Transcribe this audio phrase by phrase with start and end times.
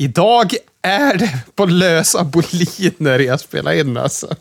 [0.00, 4.34] Idag är det på lösa boliner jag spelar in alltså.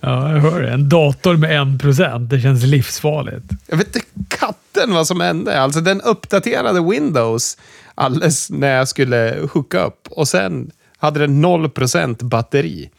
[0.00, 0.72] Ja, jag hör det.
[0.72, 2.30] En dator med en procent.
[2.30, 3.44] Det känns livsfarligt.
[3.66, 5.60] Jag vet inte katten vad som hände.
[5.60, 7.58] Alltså den uppdaterade Windows
[7.94, 12.90] alldeles när jag skulle hooka upp och sen hade den 0% batteri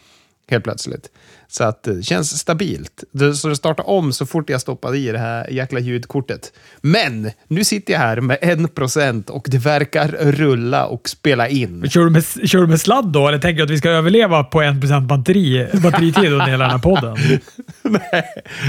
[0.50, 1.10] helt plötsligt.
[1.48, 3.04] Så att det känns stabilt.
[3.36, 6.54] Så det startar om så fort jag stoppade i det här jäkla ljudkortet.
[6.82, 11.90] Men nu sitter jag här med 1% och det verkar rulla och spela in.
[11.90, 14.44] Kör du med, kör du med sladd då, eller tänker du att vi ska överleva
[14.44, 17.18] på en procent batteri, batteritid under hela den här podden?
[17.82, 18.24] Nej,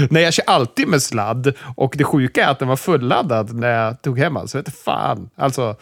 [0.09, 3.69] Nej, jag kör alltid med sladd och det sjuka är att den var fulladdad när
[3.69, 4.47] jag tog hem den.
[4.47, 5.29] Så vet fan.
[5.35, 5.75] Alltså,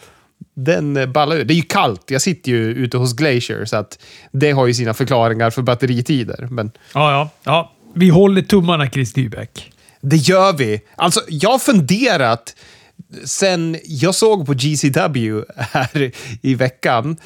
[0.56, 1.44] den eh, ballar ur.
[1.44, 2.10] Det är ju kallt.
[2.10, 3.98] Jag sitter ju ute hos Glacier, så att
[4.32, 6.48] det har ju sina förklaringar för batteritider.
[6.50, 7.30] Men Ja, ja.
[7.44, 7.72] ja.
[7.94, 9.72] Vi håller tummarna, Chris Dybeck.
[10.00, 10.80] det gör vi.
[10.96, 12.54] Alltså, jag har funderat
[13.24, 17.16] sen jag såg på GCW här i veckan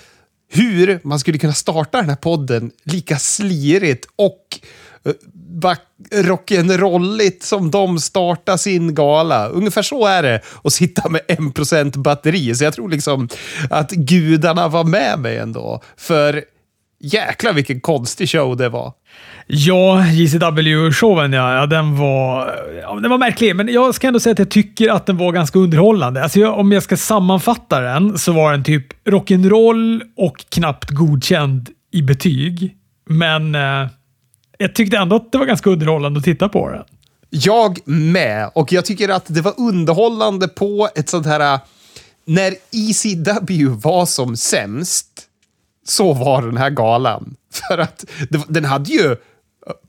[0.53, 4.59] hur man skulle kunna starta den här podden lika slirigt och
[5.05, 5.13] eh,
[6.11, 9.49] rock'n'rolligt som de startar sin gala.
[9.49, 12.55] Ungefär så är det att sitta med 1% batteri.
[12.55, 13.29] Så jag tror liksom
[13.71, 15.83] att gudarna var med mig ändå.
[15.97, 16.45] För
[17.01, 18.93] jäklar vilken konstig show det var.
[19.47, 24.33] Ja, JCW-showen ja, ja, den var, ja, den var märklig, men jag ska ändå säga
[24.33, 26.23] att jag tycker att den var ganska underhållande.
[26.23, 31.69] Alltså jag, om jag ska sammanfatta den så var den typ rock'n'roll och knappt godkänd
[31.93, 32.77] i betyg.
[33.09, 33.89] Men eh,
[34.61, 36.85] jag tyckte ändå att det var ganska underhållande att titta på den.
[37.31, 38.51] Jag med.
[38.55, 41.55] Och jag tycker att det var underhållande på ett sånt här...
[41.55, 41.61] Äh,
[42.25, 45.07] när ECW var som sämst,
[45.89, 47.37] så var den här galan.
[47.69, 49.17] För att det, den hade ju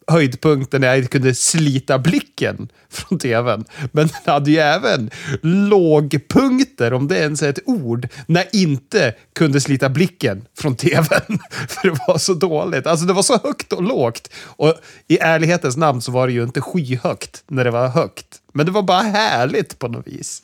[0.07, 3.65] höjdpunkten när jag kunde slita blicken från tvn.
[3.91, 5.09] Men den hade ju även
[5.41, 11.39] lågpunkter, om det ens är ett ord, när jag inte kunde slita blicken från tvn.
[11.67, 12.87] För det var så dåligt.
[12.87, 14.29] Alltså det var så högt och lågt.
[14.43, 14.75] Och
[15.07, 18.27] i ärlighetens namn så var det ju inte skyhögt när det var högt.
[18.53, 20.43] Men det var bara härligt på något vis.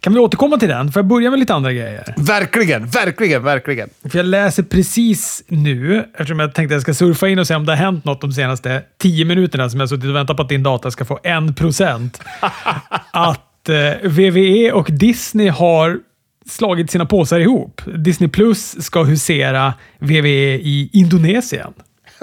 [0.00, 0.92] Kan vi återkomma till den?
[0.92, 2.14] Får jag börja med lite andra grejer?
[2.16, 3.90] Verkligen, verkligen, verkligen.
[4.08, 7.54] För jag läser precis nu, eftersom jag tänkte att jag ska surfa in och se
[7.54, 10.42] om det har hänt något de senaste tio minuterna som jag suttit och väntat på
[10.42, 12.20] att din data ska få en procent.
[13.10, 15.98] att eh, VVE och Disney har
[16.46, 17.80] slagit sina påsar ihop.
[17.96, 21.72] Disney Plus ska husera VVE i Indonesien.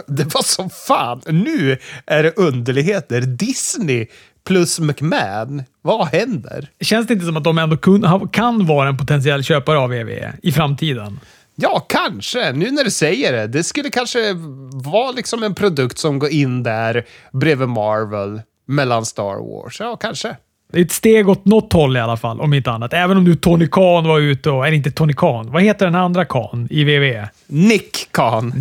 [0.07, 1.21] Det var som fan.
[1.27, 3.21] Nu är det underligheter.
[3.21, 4.07] Disney
[4.47, 5.63] plus McMahon.
[5.81, 6.69] Vad händer?
[6.81, 10.33] Känns det inte som att de ändå kun, kan vara en potentiell köpare av VVE
[10.43, 11.19] i framtiden?
[11.55, 12.51] Ja, kanske.
[12.51, 13.47] Nu när du säger det.
[13.47, 14.33] Det skulle kanske
[14.73, 19.79] vara liksom en produkt som går in där bredvid Marvel, mellan Star Wars.
[19.79, 20.35] Ja, kanske.
[20.71, 22.93] Det är ett steg åt något håll i alla fall, om inte annat.
[22.93, 24.67] Även om nu Tony Khan var ute och...
[24.67, 25.51] Eller inte Tony Khan.
[25.51, 27.29] Vad heter den andra Khan i VVE?
[27.47, 28.53] Nick Khan.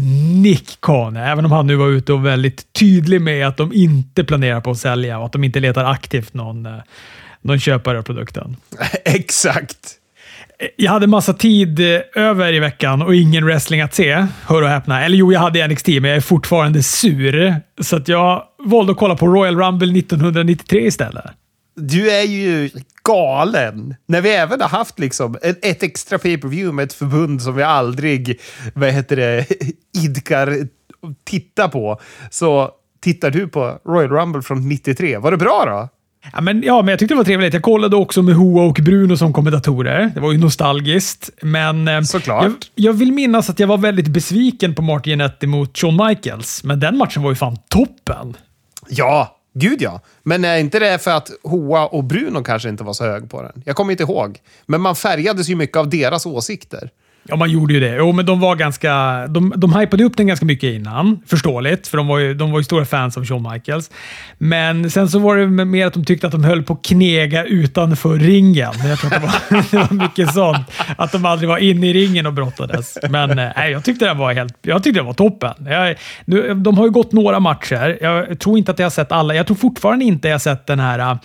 [0.42, 4.24] Nick Khan, även om han nu var ute och väldigt tydlig med att de inte
[4.24, 6.72] planerar på att sälja och att de inte letar aktivt någon, eh,
[7.42, 8.56] någon köpare av produkten.
[9.04, 9.96] Exakt.
[10.76, 14.26] Jag hade massa tid eh, över i veckan och ingen wrestling att se.
[14.46, 15.04] Hör och häpna.
[15.04, 17.54] Eller jo, jag hade NXT, men jag är fortfarande sur.
[17.80, 21.24] Så att jag valde att kolla på Royal Rumble 1993 istället.
[21.80, 22.70] Du är ju
[23.04, 23.94] galen.
[24.06, 28.40] När vi även har haft liksom ett, extra pay-per-view med ett förbund som vi aldrig,
[28.74, 29.46] vad heter det,
[30.04, 30.56] idkar
[31.24, 32.00] titta på.
[32.30, 32.70] Så
[33.00, 35.18] tittar du på Royal Rumble från 93.
[35.18, 35.88] Var det bra då?
[36.32, 37.54] Ja, men, ja, men jag tyckte det var trevligt.
[37.54, 40.10] Jag kollade också med Hoa och Bruno som kommentatorer.
[40.14, 41.30] Det var ju nostalgiskt.
[41.42, 42.44] Men eh, Såklart.
[42.44, 46.64] Jag, jag vill minnas att jag var väldigt besviken på Martin Jannetty mot Shawn Michaels.
[46.64, 48.36] Men den matchen var ju fan toppen.
[48.88, 50.00] Ja, gud ja.
[50.22, 53.42] Men är inte det för att Hoa och Bruno kanske inte var så hög på
[53.42, 53.62] den?
[53.66, 54.38] Jag kommer inte ihåg.
[54.66, 56.90] Men man färgades ju mycket av deras åsikter.
[57.22, 57.94] Ja, man gjorde ju det.
[57.98, 59.26] Jo, men de var ganska...
[59.26, 61.22] De, de hypade upp den ganska mycket innan.
[61.26, 63.90] Förståeligt, för de var, ju, de var ju stora fans av Shawn Michaels.
[64.38, 67.44] Men sen så var det mer att de tyckte att de höll på att knega
[67.44, 68.72] utanför ringen.
[68.84, 70.66] Jag tror att det var, det var mycket sånt.
[70.96, 72.98] Att de aldrig var inne i ringen och brottades.
[73.10, 74.56] Men eh, nej, jag tyckte den var helt...
[74.62, 75.54] Jag tyckte den var toppen.
[75.66, 77.98] Jag, nu, de har ju gått några matcher.
[78.00, 79.34] Jag tror inte att jag har sett alla.
[79.34, 81.18] Jag tror fortfarande inte jag har sett den här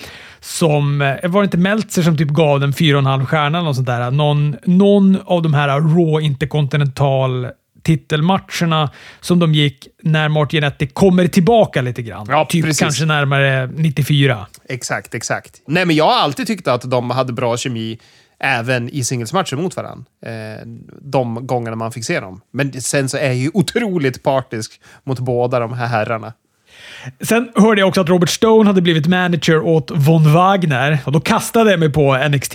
[0.45, 1.01] som...
[1.01, 4.11] eh, Var det inte Meltzer som typ gav den 4,5 stjärna eller sånt där?
[4.11, 7.47] Någon, någon av de här Raw Intercontinental
[7.83, 8.89] titelmatcherna
[9.21, 12.25] som de gick när Martin Jannetty kommer tillbaka lite grann.
[12.29, 12.79] Ja, typ precis.
[12.79, 14.47] kanske närmare 94.
[14.69, 15.61] Exakt, exakt.
[15.67, 17.99] Nej, men jag har alltid tyckt att de hade bra kemi
[18.39, 20.05] även i singelsmatcher mot varandra.
[20.25, 20.65] Eh,
[21.01, 22.41] de gångerna man fick se dem.
[22.53, 26.33] Men sen så är jag ju otroligt partisk mot båda de här herrarna.
[27.21, 31.19] Sen hörde jag också att Robert Stone hade blivit manager åt Von Wagner och då
[31.19, 32.53] kastade jag mig på NXT.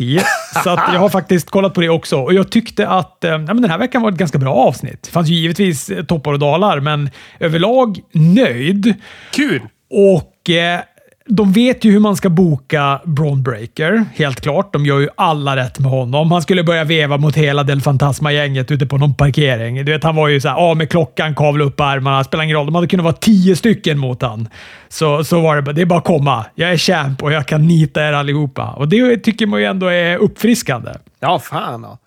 [0.64, 3.70] så jag har faktiskt kollat på det också och jag tyckte att eh, men den
[3.70, 5.02] här veckan var ett ganska bra avsnitt.
[5.02, 7.10] Det fanns ju givetvis toppar och dalar, men
[7.40, 8.94] överlag nöjd.
[9.30, 9.62] Kul!
[9.90, 10.80] Och eh,
[11.26, 14.72] de vet ju hur man ska boka Braun Breaker, helt klart.
[14.72, 16.32] De gör ju alla rätt med honom.
[16.32, 19.84] Han skulle börja veva mot hela Del Fantasma-gänget ute på någon parkering.
[19.84, 22.66] Du vet, han var ju såhär, av med klockan, kavla upp armarna, spelar ingen roll.
[22.66, 24.48] De hade kunnat vara tio stycken mot han.
[24.88, 25.72] Så, så var det.
[25.72, 26.44] Det är bara att komma.
[26.54, 28.72] Jag är champ och jag kan nita er allihopa.
[28.72, 30.90] Och det tycker man ju ändå är uppfriskande.
[31.20, 31.82] Ja, fan.
[31.82, 31.98] Ja.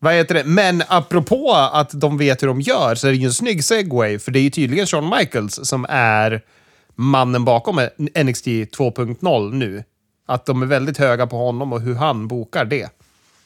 [0.00, 0.44] Vad heter det?
[0.44, 4.18] Men apropå att de vet hur de gör så är det ju en snygg segway,
[4.18, 6.40] för det är ju tydligen Shawn Michaels som är
[6.98, 9.84] mannen bakom NXT 2.0 nu.
[10.26, 12.88] Att de är väldigt höga på honom och hur han bokar det.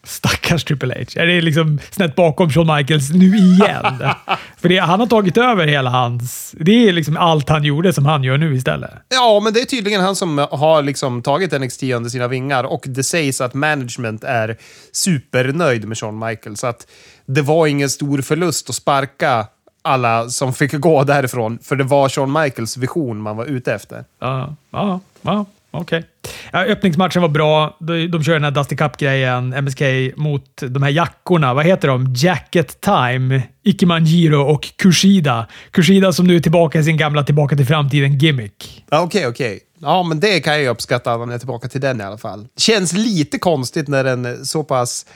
[0.04, 1.20] Stackars Triple H.
[1.20, 3.84] Är det liksom snett bakom Shawn Michaels nu igen?
[4.56, 6.54] För det, han har tagit över hela hans...
[6.58, 8.90] Det är liksom allt han gjorde som han gör nu istället.
[9.08, 12.84] Ja, men det är tydligen han som har liksom tagit NXT under sina vingar och
[12.86, 14.56] det sägs att management är
[14.92, 16.60] supernöjd med Shawn Michaels.
[16.60, 16.86] Så att
[17.26, 19.46] det var ingen stor förlust att sparka
[19.82, 24.04] alla som fick gå därifrån, för det var Shawn Michaels vision man var ute efter.
[24.20, 26.04] Ja, ja, ja okej.
[26.52, 26.72] Okay.
[26.72, 27.76] öppningsmatchen var bra.
[27.80, 29.82] De, de kör den här Dusty Cup-grejen, MSK
[30.16, 31.54] mot de här jackorna.
[31.54, 32.14] Vad heter de?
[32.16, 35.46] Jacket Time, Ikimanjiro och Kushida.
[35.70, 38.84] Kushida som nu är tillbaka i sin gamla Tillbaka till framtiden-gimmick.
[38.90, 39.56] Okej, okay, okej.
[39.56, 39.60] Okay.
[39.84, 42.48] Ja, men det kan jag uppskatta när man är tillbaka till den i alla fall.
[42.56, 45.06] Känns lite konstigt när den så pass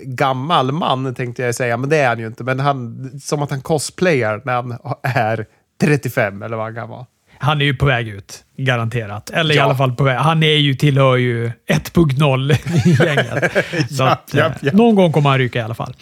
[0.00, 2.44] gammal man, tänkte jag säga, men det är han ju inte.
[2.44, 5.46] Men han, som att han cosplayar när han är
[5.80, 7.06] 35 eller vad han kan vara.
[7.38, 9.30] Han är ju på väg ut, garanterat.
[9.30, 9.60] Eller ja.
[9.60, 10.18] i alla fall på väg.
[10.18, 13.52] Han är ju, tillhör ju 1.0 i gänget.
[13.90, 14.70] Så ja, att, ja, ja.
[14.72, 15.94] Någon gång kommer han ryka i alla fall.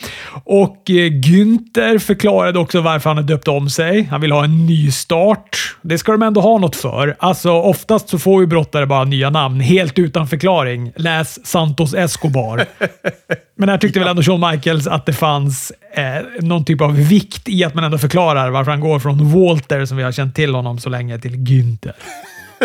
[0.44, 4.02] Och eh, Günther förklarade också varför han har döpt om sig.
[4.10, 5.76] Han vill ha en ny start.
[5.82, 7.16] Det ska de ändå ha något för.
[7.18, 10.92] Alltså, oftast så får ju brottare bara nya namn helt utan förklaring.
[10.96, 12.66] Läs Santos Escobar.
[13.56, 16.04] Men här tyckte väl ändå Shawn Michaels att det fanns eh,
[16.40, 19.96] någon typ av vikt i att man ändå förklarar varför han går från Walter, som
[19.96, 21.92] vi har känt till honom så länge, till Günther.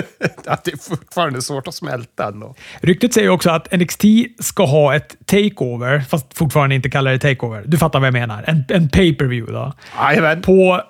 [0.45, 2.55] att det är fortfarande svårt att smälta ändå.
[2.81, 4.03] Ryktet säger också att NXT
[4.39, 7.63] ska ha ett takeover, fast fortfarande inte kallar det takeover.
[7.65, 8.43] Du fattar vad jag menar.
[8.47, 9.73] En, en pay-per-view då.
[9.97, 10.41] Jajamän.
[10.41, 10.81] På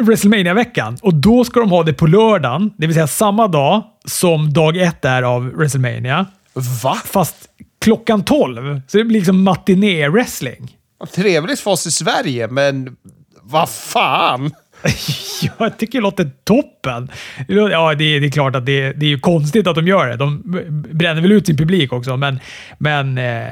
[0.00, 3.82] wrestlemania veckan och då ska de ha det på lördagen, det vill säga samma dag
[4.04, 6.26] som dag ett är av WrestleMania.
[6.82, 6.94] Va?
[7.04, 7.36] Fast
[7.80, 8.80] klockan 12.
[8.88, 10.76] Så det blir liksom matiné-wrestling.
[11.14, 12.96] Trevligt för oss i Sverige, men
[13.42, 14.50] vad fan?
[15.58, 17.10] jag tycker det låter toppen.
[17.48, 20.16] Ja, det är, det är klart att det, det är konstigt att de gör det.
[20.16, 20.42] De
[20.92, 22.40] bränner väl ut sin publik också, men,
[22.78, 23.50] men eh,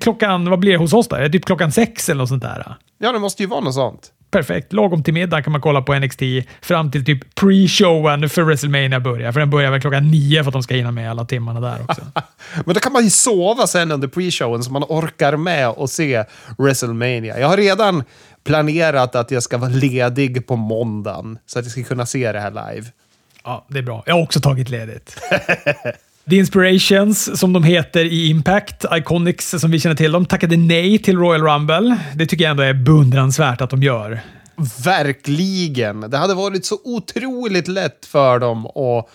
[0.00, 1.16] klockan, vad blir det hos oss då?
[1.16, 2.76] Är det typ klockan sex eller något sånt där?
[2.98, 4.12] Ja, det måste ju vara något sånt.
[4.36, 4.72] Perfekt.
[4.72, 6.22] Lagom till middag kan man kolla på NXT
[6.60, 9.32] fram till typ pre-showen för WrestleMania börjar.
[9.32, 11.82] För den börjar väl klockan nio för att de ska hinna med alla timmarna där
[11.88, 12.00] också.
[12.64, 16.24] Men då kan man ju sova sen under pre-showen så man orkar med och se
[16.58, 17.38] WrestleMania.
[17.38, 18.04] Jag har redan
[18.44, 22.40] planerat att jag ska vara ledig på måndagen så att jag ska kunna se det
[22.40, 22.86] här live.
[23.44, 24.02] Ja, det är bra.
[24.06, 25.20] Jag har också tagit ledigt.
[26.30, 30.98] The Inspirations, som de heter i Impact, Iconics som vi känner till, de tackade nej
[30.98, 31.98] till Royal Rumble.
[32.14, 34.20] Det tycker jag ändå är beundransvärt att de gör.
[34.84, 36.00] Verkligen!
[36.00, 39.08] Det hade varit så otroligt lätt för dem att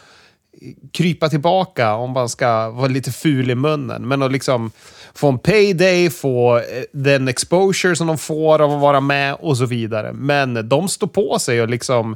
[0.91, 4.07] krypa tillbaka om man ska vara lite ful i munnen.
[4.07, 4.71] Men att liksom
[5.13, 6.63] få en payday, få eh,
[6.93, 10.13] den exposure som de får av att vara med och så vidare.
[10.13, 12.15] Men de står på sig och liksom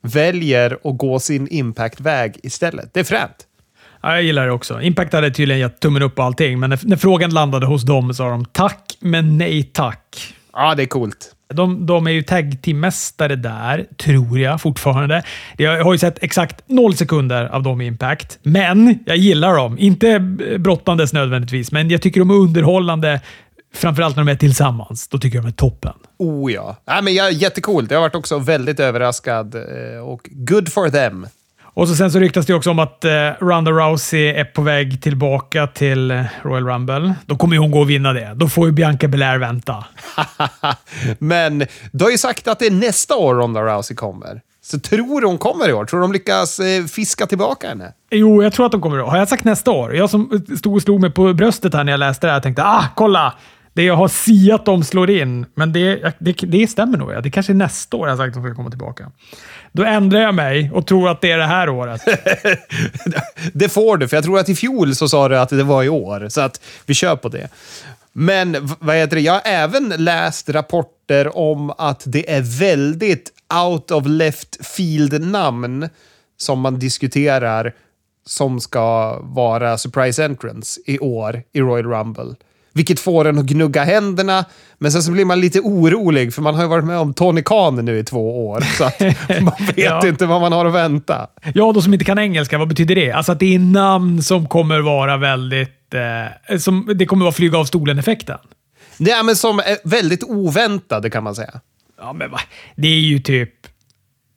[0.00, 2.94] väljer att gå sin impact-väg istället.
[2.94, 3.46] Det är fränt.
[4.04, 4.80] Ja, jag gillar det också.
[4.80, 8.14] Impact hade tydligen gett tummen upp och allting, men när, när frågan landade hos dem
[8.14, 10.34] sa de tack, men nej tack.
[10.52, 11.30] Ja, det är coolt.
[11.54, 15.22] De, de är ju tag team-mästare där, tror jag fortfarande.
[15.56, 19.78] Jag har ju sett exakt noll sekunder av dem i Impact, men jag gillar dem.
[19.78, 20.18] Inte
[20.58, 23.20] brottandes nödvändigtvis, men jag tycker de är underhållande.
[23.74, 25.08] Framförallt när de är tillsammans.
[25.08, 25.92] Då tycker jag de är toppen.
[26.18, 26.76] Oh ja.
[26.86, 27.90] Nej, men jag, jättecoolt.
[27.90, 31.26] Jag har varit också väldigt överraskad eh, och good for them.
[31.74, 35.02] Och så sen så ryktas det också om att eh, Ronda Rousey är på väg
[35.02, 37.14] tillbaka till eh, Royal Rumble.
[37.26, 38.32] Då kommer hon gå och vinna det.
[38.34, 39.84] Då får ju Bianca Belair vänta.
[41.18, 44.40] Men du har ju sagt att det är nästa år Ronda Rousey kommer.
[44.62, 45.84] Så tror du hon kommer i år?
[45.84, 47.92] Tror du de lyckas eh, fiska tillbaka henne?
[48.10, 49.06] Jo, jag tror att de kommer i år.
[49.06, 49.94] Har jag sagt nästa år?
[49.94, 52.62] Jag som stod och slog mig på bröstet här när jag läste det här tänkte
[52.64, 53.34] ah, kolla!
[53.74, 55.46] Det jag har siat om slår in.
[55.54, 57.12] Men det, det, det stämmer nog.
[57.12, 57.20] Ja.
[57.20, 59.10] Det kanske är nästa år jag har sagt att de ska komma tillbaka.
[59.72, 62.00] Då ändrar jag mig och tror att det är det här året.
[63.52, 65.82] det får du, för jag tror att i fjol så sa du att det var
[65.82, 66.28] i år.
[66.28, 67.48] Så att vi kör på det.
[68.12, 69.22] Men vad heter det?
[69.22, 73.32] jag har även läst rapporter om att det är väldigt
[73.68, 75.88] out of left field namn
[76.36, 77.72] som man diskuterar
[78.26, 82.34] som ska vara surprise entrance i år i Royal Rumble.
[82.76, 84.44] Vilket får en att gnugga händerna,
[84.78, 87.42] men sen så blir man lite orolig för man har ju varit med om Tony
[87.42, 88.60] Khan nu i två år.
[88.60, 88.84] Så
[89.44, 90.08] man vet Ja.
[90.08, 91.26] inte vad man har att vänta.
[91.54, 93.12] Jag då som inte kan engelska, vad betyder det?
[93.12, 95.94] Alltså att det är namn som kommer vara väldigt...
[96.50, 98.38] Eh, som, det kommer vara flyga av stolen-effekten.
[98.98, 101.60] Är men som är väldigt oväntade kan man säga.
[102.00, 102.40] Ja, men va?
[102.76, 103.50] Det är ju typ...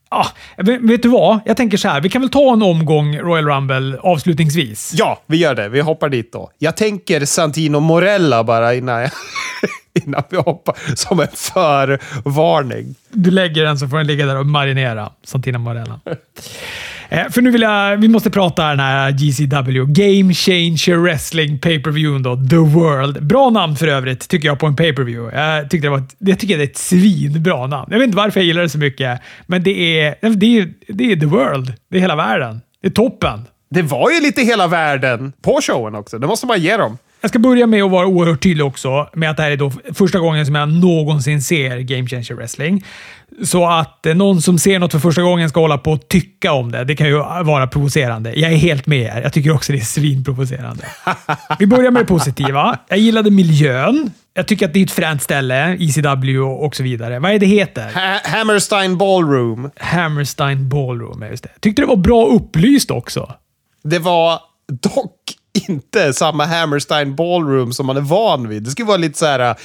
[0.09, 1.39] Ah, vet, du vad?
[1.45, 2.01] Jag tänker så här.
[2.01, 4.93] Vi kan väl ta en omgång Royal Rumble avslutningsvis.
[4.95, 5.69] Ja, vi gör det.
[5.69, 6.51] Vi hoppar dit då.
[6.57, 9.11] Jag tänker Santino Morella bara innan, jag,
[10.05, 12.95] innan vi hoppar, som en förvarning.
[13.11, 15.11] Du lägger den så får den ligga där och marinera.
[15.23, 15.99] Santina Morella.
[17.09, 17.97] Eh, för nu vill jag...
[17.97, 19.85] Vi måste prata den här GCW.
[19.87, 22.35] Game Changer Wrestling Pay-Per-View då.
[22.49, 23.23] The World.
[23.23, 25.37] Bra namn för övrigt, tycker jag, på en Pay-Per-View.
[25.37, 27.87] Jag, tyckte det var jag tycker det är ett svinbra namn.
[27.91, 31.11] Jag vet inte varför jag gillar det så mycket, men det är, det är, det
[31.11, 31.73] är The World.
[31.91, 32.61] Det är hela världen.
[32.81, 33.45] Det är toppen.
[33.69, 36.19] Det var ju lite hela världen på showen också.
[36.19, 36.97] Det måste man ge dem.
[37.21, 39.71] Jag ska börja med att vara oerhört tydlig också med att det här är då
[39.93, 42.86] första gången som jag någonsin ser Game Changer Wrestling.
[43.43, 46.51] Så att eh, någon som ser något för första gången ska hålla på och tycka
[46.51, 48.33] om det, det kan ju vara provocerande.
[48.33, 49.21] Jag är helt med er.
[49.21, 50.86] Jag tycker också det är svinprovocerande.
[51.59, 52.79] Vi börjar med det positiva.
[52.88, 54.12] Jag gillade miljön.
[54.33, 57.19] Jag tycker att det är ett fränt ställe, ECW och så vidare.
[57.19, 57.93] Vad är det heter?
[57.93, 59.71] Ha Hammerstein Ballroom.
[59.75, 61.50] Hammerstein Ballroom, just det.
[61.59, 63.33] Tyckte det var bra upplyst också.
[63.83, 64.39] Det var
[64.81, 65.37] dock
[65.67, 68.63] inte samma Hammerstein Ballroom som man är van vid.
[68.63, 69.55] Det skulle vara lite så här äh,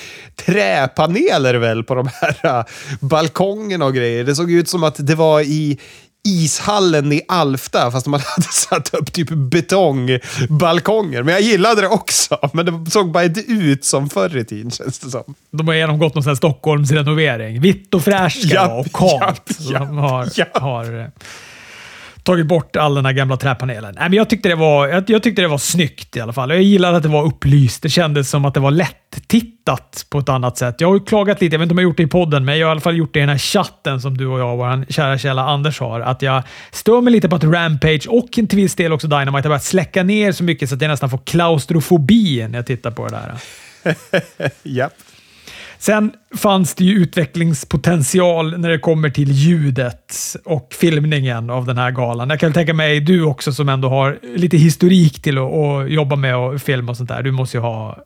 [0.46, 2.64] träpaneler väl på de här äh,
[3.00, 4.24] balkongerna och grejer.
[4.24, 5.78] Det såg ut som att det var i
[6.24, 11.22] ishallen i Alfta, fast man hade satt upp typ betongbalkonger.
[11.22, 14.70] Men jag gillade det också, men det såg bara inte ut som förr i tiden
[14.70, 15.34] känns det som.
[15.50, 17.60] De har genomgått någon sån här Stockholmsrenovering.
[17.60, 19.20] Vitt och fräscht och kalt.
[19.20, 20.58] japp, japp, har, japp.
[20.58, 21.06] har eh,
[22.22, 23.94] tagit bort all den här gamla träpanelen.
[23.98, 26.50] Nej, men jag, tyckte det var, jag, jag tyckte det var snyggt i alla fall.
[26.50, 27.82] Jag gillade att det var upplyst.
[27.82, 30.80] Det kändes som att det var lätt-tittat på ett annat sätt.
[30.80, 32.44] Jag har ju klagat lite, jag vet inte om jag har gjort det i podden,
[32.44, 34.40] men jag har i alla fall gjort det i den här chatten som du och
[34.40, 36.00] jag, vår kära källa Anders, har.
[36.00, 39.42] Att jag stör mig lite på att Rampage och till viss del också Dynamite har
[39.42, 43.08] börjat släcka ner så mycket så att jag nästan får klaustrofobi när jag tittar på
[43.08, 43.34] det där.
[44.62, 44.92] Japp.
[45.82, 51.90] Sen fanns det ju utvecklingspotential när det kommer till ljudet och filmningen av den här
[51.90, 52.30] galan.
[52.30, 56.16] Jag kan tänka mig, du också som ändå har lite historik till att, att jobba
[56.16, 57.22] med och filma och sånt där.
[57.22, 57.98] Du måste ju ha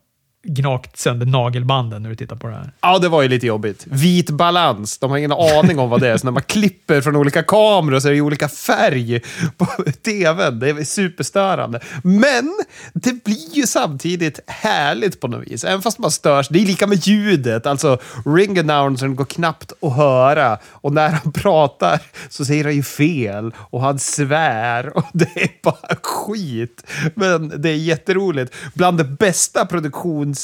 [0.47, 2.71] gnagt sönder nagelbanden när du tittar på det här.
[2.81, 3.85] Ja, det var ju lite jobbigt.
[3.87, 4.97] Vit balans.
[4.97, 6.17] De har ingen aning om vad det är.
[6.17, 9.21] Så när man klipper från olika kameror så är det ju olika färg
[9.57, 9.65] på
[10.05, 10.59] tvn.
[10.59, 11.79] Det är superstörande.
[12.03, 12.59] Men
[12.93, 15.63] det blir ju samtidigt härligt på något vis.
[15.63, 16.47] Även fast man störs.
[16.49, 17.65] Det är lika med ljudet.
[17.65, 20.57] Alltså, ring announcern går knappt att höra.
[20.65, 21.99] Och när han pratar
[22.29, 23.53] så säger han ju fel.
[23.57, 24.97] Och han svär.
[24.97, 26.83] Och det är bara skit.
[27.15, 28.53] Men det är jätteroligt.
[28.73, 30.36] Bland det bästa produktions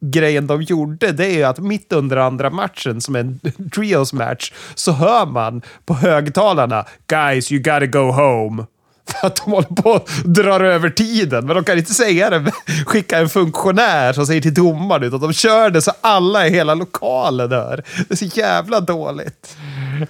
[0.00, 3.40] grejen de gjorde, det är ju att mitt under andra matchen, som är en
[3.74, 8.66] trios match, så hör man på högtalarna “Guys, you gotta go home”.
[9.20, 11.46] För att de håller på och drar över tiden.
[11.46, 12.52] Men de kan inte säga det,
[12.86, 16.74] skicka en funktionär som säger till domaren, utan de kör det så alla i hela
[16.74, 17.84] lokalen hör.
[18.08, 19.56] Det är så jävla dåligt.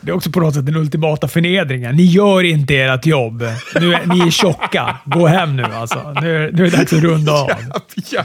[0.00, 1.96] Det är också på något sätt den ultimata förnedringen.
[1.96, 3.44] Ni gör inte ert jobb.
[3.80, 4.96] Nu är, ni är tjocka.
[5.04, 6.12] Gå hem nu alltså.
[6.20, 7.50] Nu, nu är det dags att runda av.
[8.10, 8.24] Ja.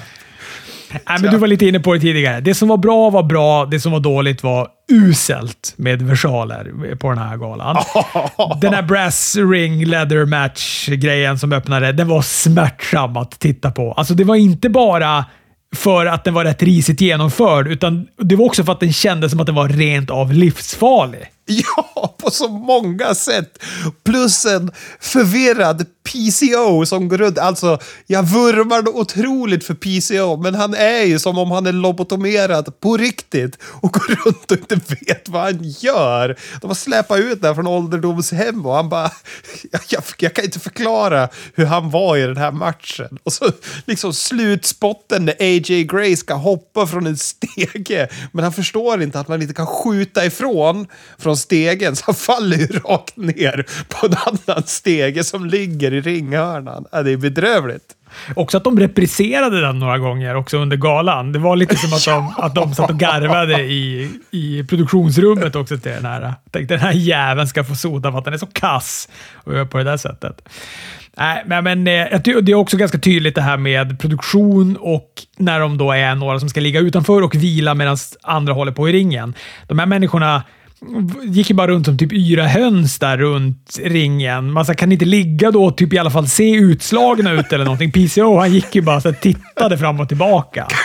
[0.93, 2.41] Nej, men du var lite inne på det tidigare.
[2.41, 7.09] Det som var bra var bra, det som var dåligt var uselt med versaler på
[7.09, 7.77] den här galan.
[8.61, 13.93] Den här brass ring leather match-grejen som öppnade, den var smärtsam att titta på.
[13.93, 15.25] Alltså det var inte bara
[15.75, 19.31] för att den var rätt risigt genomförd, utan det var också för att den kändes
[19.31, 21.29] som att den var rent av livsfarlig.
[21.75, 23.63] Ja, på så många sätt.
[24.03, 27.37] Plus en förvirrad PCO som går runt.
[27.37, 32.79] Alltså, jag vurmar otroligt för PCO, men han är ju som om han är lobotomerad
[32.79, 36.37] på riktigt och går runt och inte vet vad han gör.
[36.61, 39.11] De har släpat ut där från ålderdomshem och han bara...
[39.71, 43.19] Jag, jag, jag kan inte förklara hur han var i den här matchen.
[43.23, 43.51] Och så
[43.85, 49.27] liksom slutspotten när AJ Gray ska hoppa från en stege, men han förstår inte att
[49.27, 54.15] man inte kan skjuta ifrån från stegen, så han faller ju rakt ner på en
[54.25, 56.85] annan stege som ligger i ringhörnan.
[56.91, 57.95] Ja, det är bedrövligt.
[58.35, 61.31] Också att de repriserade den några gånger också under galan.
[61.31, 65.77] Det var lite som att de, att de satt och garvade i, i produktionsrummet också
[65.77, 66.33] till den här.
[66.51, 69.65] Tänkte den här jäveln ska få sota för att den är så kass och gör
[69.65, 70.49] på det där sättet.
[71.17, 75.59] Nej, men, men eh, det är också ganska tydligt det här med produktion och när
[75.59, 78.93] de då är några som ska ligga utanför och vila medan andra håller på i
[78.93, 79.33] ringen.
[79.67, 80.43] De här människorna
[81.23, 84.51] gick ju bara runt som typ yra höns där runt ringen.
[84.51, 87.65] Man så kan inte ligga då och typ i alla fall se utslagna ut eller
[87.65, 87.91] någonting.
[87.91, 90.67] PCO han gick ju bara och tittade fram och tillbaka.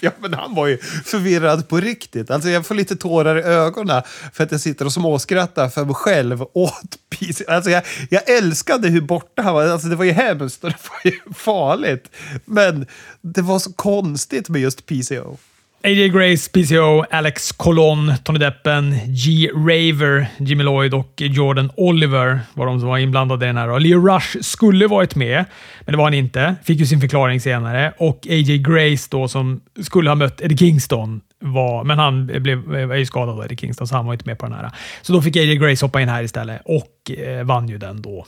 [0.00, 2.30] Ja, men han var ju förvirrad på riktigt.
[2.30, 5.94] Alltså jag får lite tårar i ögonen för att jag sitter och småskrattar för mig
[5.94, 7.44] själv åt PC.
[7.48, 9.66] Alltså jag, jag älskade hur borta han var.
[9.66, 12.10] Alltså det var ju hemskt och det var ju farligt.
[12.44, 12.86] Men
[13.20, 15.38] det var så konstigt med just PCO.
[15.84, 19.50] AJ Grace, PCO, Alex Colon, Tony Deppen, G.
[19.54, 23.80] Raver, Jimmy Lloyd och Jordan Oliver var de som var inblandade i den här.
[23.80, 25.44] Leo Rush skulle varit med,
[25.80, 26.54] men det var han inte.
[26.64, 27.92] Fick ju sin förklaring senare.
[27.98, 32.94] Och AJ Grace då, som skulle ha mött Eddie Kingston, var, men han blev, var
[32.94, 34.70] ju skadad av Eddie Kingston, så han var inte med på den här.
[35.02, 38.26] Så då fick AJ Grace hoppa in här istället och eh, vann ju den då.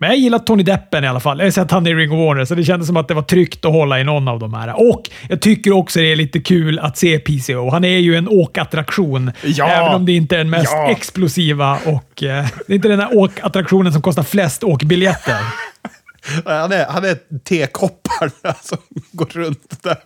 [0.00, 1.38] Men jag gillar Tony Deppen i alla fall.
[1.38, 3.22] Jag har sett han i Ring of Warner, så det kändes som att det var
[3.22, 4.90] tryggt att hålla i någon av de här.
[4.90, 7.70] Och jag tycker också det är lite kul att se PCO.
[7.70, 9.32] Han är ju en åkattraktion.
[9.44, 9.68] Ja.
[9.68, 10.90] Även om det inte är den mest ja.
[10.90, 12.22] explosiva och...
[12.22, 15.36] Eh, det är inte den här åkattraktionen som kostar flest åkbiljetter.
[16.44, 18.78] Han är, han är tekopparna som
[19.12, 19.96] går runt där.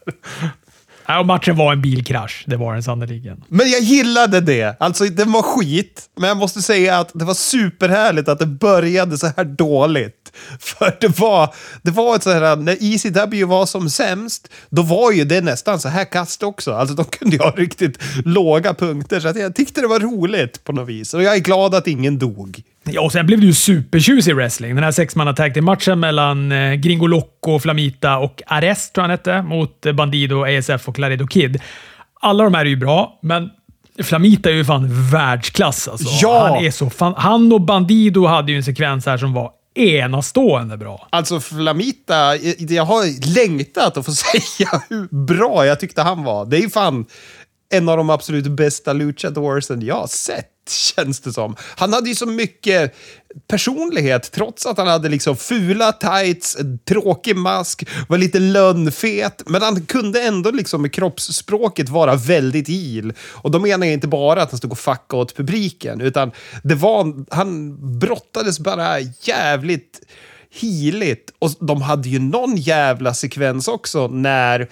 [1.11, 2.45] Ja, matchen var en bilkrasch.
[2.47, 3.45] Det var den sannerligen.
[3.49, 4.77] Men jag gillade det.
[4.81, 9.19] Alltså, den var skit, men jag måste säga att det var superhärligt att det började
[9.19, 10.33] så här dåligt.
[10.61, 15.13] För det var, det var ett så här, när ECW var som sämst, då var
[15.13, 16.73] ju det nästan så här kast också.
[16.73, 20.65] Alltså de kunde ju ha riktigt låga punkter, så att jag tyckte det var roligt
[20.65, 21.15] på något vis.
[21.15, 22.63] Och jag är glad att ingen dog.
[22.85, 24.75] Ja, och sen blev det ju supertjusig wrestling.
[24.75, 29.11] Den här sexmanna tag matchen mellan eh, Gringo Loco, Flamita och Arrest, tror jag han
[29.11, 31.63] hette, mot eh, Bandido, ASF och Clarido Kid.
[32.21, 33.51] Alla de här är ju bra, men
[34.03, 36.09] Flamita är ju fan världsklass alltså.
[36.23, 36.47] Ja!
[36.49, 40.77] Han, är så fan, han och Bandido hade ju en sekvens här som var enastående
[40.77, 41.09] bra.
[41.11, 46.47] Alltså Flamita, jag har längtat att få säga hur bra jag tyckte han var.
[46.47, 47.07] Det är ju fan
[47.71, 51.57] en av de absolut bästa luchadorsen jag har sett, känns det som.
[51.77, 52.95] Han hade ju så mycket
[53.49, 56.57] personlighet, trots att han hade liksom fula tights,
[56.89, 63.13] tråkig mask, var lite lönnfet, men han kunde ändå liksom med kroppsspråket vara väldigt il.
[63.21, 66.75] Och då menar jag inte bara att han stod och fuckade åt publiken, utan det
[66.75, 70.01] var, han brottades bara jävligt
[70.51, 71.33] hiligt.
[71.39, 74.69] Och de hade ju någon jävla sekvens också när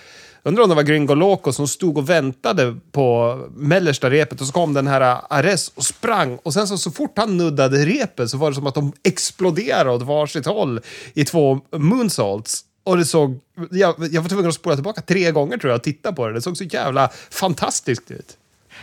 [0.48, 4.52] Undrar om det var Gringo Loco som stod och väntade på mellersta repet och så
[4.52, 8.36] kom den här Ares och sprang och sen så, så fort han nuddade repet så
[8.36, 10.80] var det som att de exploderade åt varsitt håll
[11.14, 12.64] i två moonsaults.
[12.84, 15.82] Och det såg, jag, jag var tvungen att spola tillbaka tre gånger tror jag och
[15.82, 16.34] titta på det.
[16.34, 18.36] Det såg så jävla fantastiskt ut.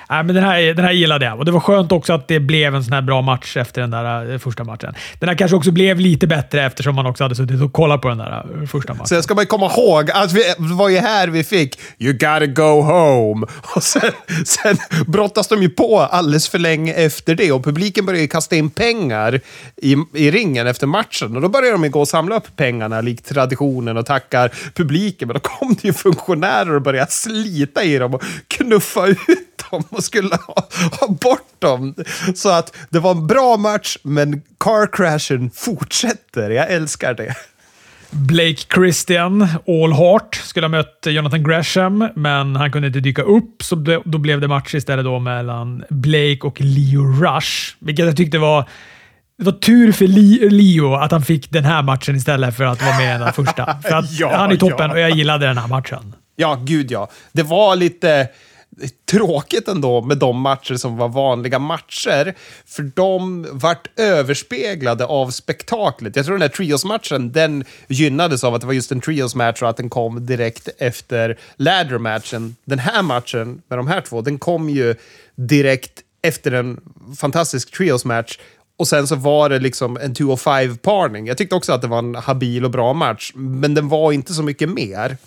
[0.09, 2.39] Nej, men den, här, den här gillade jag och det var skönt också att det
[2.39, 4.93] blev en sån här bra match efter den där eh, första matchen.
[5.19, 8.09] Den här kanske också blev lite bättre eftersom man också hade suttit och kollat på
[8.09, 9.07] den där eh, första matchen.
[9.07, 12.45] Sen ska man komma ihåg att vi, det var ju här vi fick “You gotta
[12.45, 14.11] go home” och sen,
[14.45, 14.77] sen
[15.07, 19.39] brottas de ju på alldeles för länge efter det och publiken började kasta in pengar
[19.75, 23.01] i, i ringen efter matchen och då börjar de ju gå och samla upp pengarna
[23.01, 25.27] likt traditionen och tackar publiken.
[25.27, 29.17] Men då kom det ju funktionärer och började slita i dem och knuffa ut
[29.75, 30.67] dem och skulle ha,
[30.99, 31.95] ha bort dem.
[32.35, 36.49] Så att det var en bra match, men car crashen fortsätter.
[36.49, 37.35] Jag älskar det.
[38.09, 43.63] Blake Christian, All Heart, skulle ha mött Jonathan Gresham, men han kunde inte dyka upp,
[43.63, 48.37] så då blev det match istället då mellan Blake och Leo Rush, vilket jag tyckte
[48.37, 48.69] var
[49.37, 50.07] det var tur för
[50.49, 53.77] Leo att han fick den här matchen istället för att vara med i den första.
[53.83, 54.91] För att ja, han är toppen ja.
[54.91, 56.15] och jag gillade den här matchen.
[56.35, 57.09] Ja, gud ja.
[57.31, 58.27] Det var lite
[59.11, 62.35] tråkigt ändå med de matcher som var vanliga matcher.
[62.65, 66.15] För de vart överspeglade av spektaklet.
[66.15, 69.69] Jag tror den här trios-matchen, den gynnades av att det var just en trios-match och
[69.69, 72.55] att den kom direkt efter ladder-matchen.
[72.65, 74.95] Den här matchen med de här två, den kom ju
[75.35, 76.79] direkt efter en
[77.17, 78.39] fantastisk trios-match
[78.77, 81.27] och sen så var det liksom en 2-5-parning.
[81.27, 84.33] Jag tyckte också att det var en habil och bra match, men den var inte
[84.33, 85.17] så mycket mer.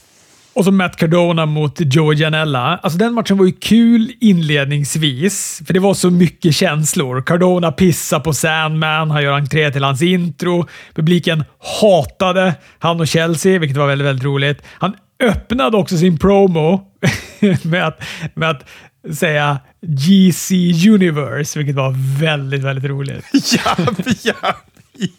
[0.58, 2.76] Och så Matt Cardona mot Joe Janella.
[2.82, 7.22] Alltså den matchen var ju kul inledningsvis, för det var så mycket känslor.
[7.22, 10.66] Cardona pissar på Sandman, han gör entré till hans intro.
[10.94, 11.44] Publiken
[11.80, 14.62] hatade han och Chelsea, vilket var väldigt, väldigt roligt.
[14.78, 16.80] Han öppnade också sin promo
[17.62, 18.02] med att,
[18.34, 18.68] med att
[19.16, 20.54] säga GC
[20.90, 23.24] Universe, vilket var väldigt, väldigt roligt.
[23.52, 23.76] ja,
[24.22, 24.54] ja,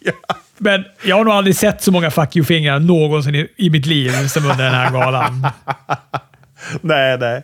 [0.00, 0.36] ja.
[0.62, 4.10] Men jag har nog aldrig sett så många fuck you-fingrar någonsin i, i mitt liv
[4.28, 5.46] som under den här galan.
[6.80, 7.42] nej, nej.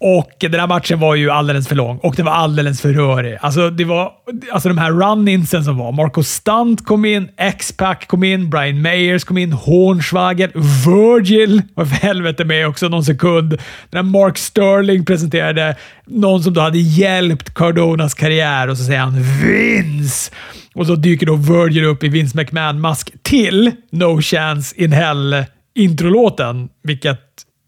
[0.00, 3.38] Och den här matchen var ju alldeles för lång och den var alldeles för rörig.
[3.40, 4.12] Alltså, det var,
[4.52, 5.92] alltså de här run-insen som var.
[5.92, 10.50] Marco Stunt kom in, X-Pac kom in, Brian Mayers kom in, Hornswagel,
[10.86, 13.58] Virgil var för helvete med också någon sekund.
[13.90, 19.22] När Mark Sterling presenterade någon som då hade hjälpt Cardonas karriär och så säger han
[19.22, 20.30] “Vince”
[20.78, 26.68] och så dyker då Virgil upp i Vince McMahon-mask till No Chance in Hell introlåten,
[26.82, 27.18] vilket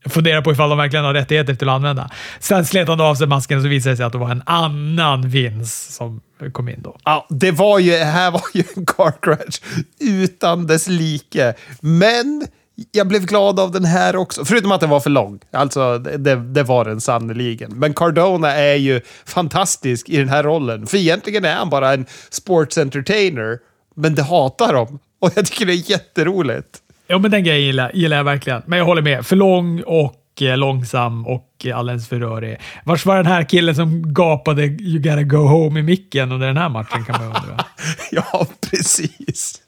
[0.04, 2.10] jag funderar på ifall de verkligen har rättigheter till att använda.
[2.40, 4.42] Sen slet han av sig masken och så visade det sig att det var en
[4.46, 6.20] annan Vince som
[6.52, 6.96] kom in då.
[7.04, 9.60] Ja, det var ju, här var ju en car crash
[10.00, 11.54] utan dess like.
[11.80, 12.46] Men
[12.92, 14.44] jag blev glad av den här också.
[14.44, 15.40] Förutom att den var för lång.
[15.52, 17.70] Alltså, det, det var den sannerligen.
[17.74, 20.86] Men Cardona är ju fantastisk i den här rollen.
[20.86, 23.58] För egentligen är han bara en sports entertainer.
[23.94, 24.98] Men det hatar de.
[25.20, 26.78] Och jag tycker det är jätteroligt.
[27.06, 28.62] Ja, men den grejen gillar, gillar jag verkligen.
[28.66, 29.26] Men jag håller med.
[29.26, 32.60] För lång och eh, långsam och alldeles för rörig.
[32.84, 36.56] Vars var den här killen som gapade “You gotta go home” i micken under den
[36.56, 37.64] här matchen kan man undra.
[38.10, 39.62] ja, precis.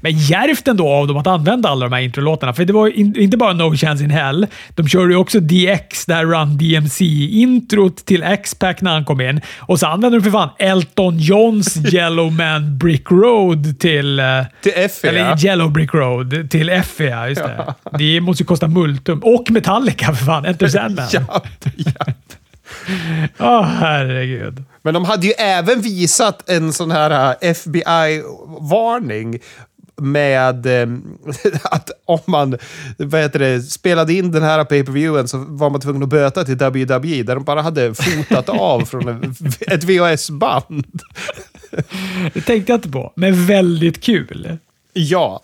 [0.00, 2.52] Men djärvt ändå av dem att använda alla de här introlåtarna.
[2.52, 4.46] För det var in, inte bara No Chance In Hell.
[4.74, 9.40] De körde ju också DX, där Run DMC-introt till X-Pac när han kom in.
[9.58, 14.18] Och så använde de för fan Elton Johns Yellow Man Brick Road till...
[14.18, 14.24] eh,
[14.62, 15.36] Till Effie, Eller ja.
[15.38, 17.28] Yellow Brick Road till Effie, ja.
[17.28, 17.74] Just det.
[17.98, 19.18] Det måste ju kosta multum.
[19.22, 20.44] Och Metallica för fan.
[20.44, 21.06] Enter Sandman.
[21.12, 21.42] Ja,
[21.76, 22.06] ja.
[23.38, 24.64] Åh, herregud.
[24.82, 29.38] Men de hade ju även visat en sån här äh, FBI-varning
[30.00, 30.88] med eh,
[31.62, 32.58] att om man
[32.96, 36.56] vad heter det, spelade in den här pay-per-viewen så var man tvungen att böta till
[36.56, 41.02] WWE där de bara hade fotat av från en, ett VHS-band.
[42.34, 44.58] Det tänkte jag inte på, men väldigt kul.
[44.92, 45.42] Ja,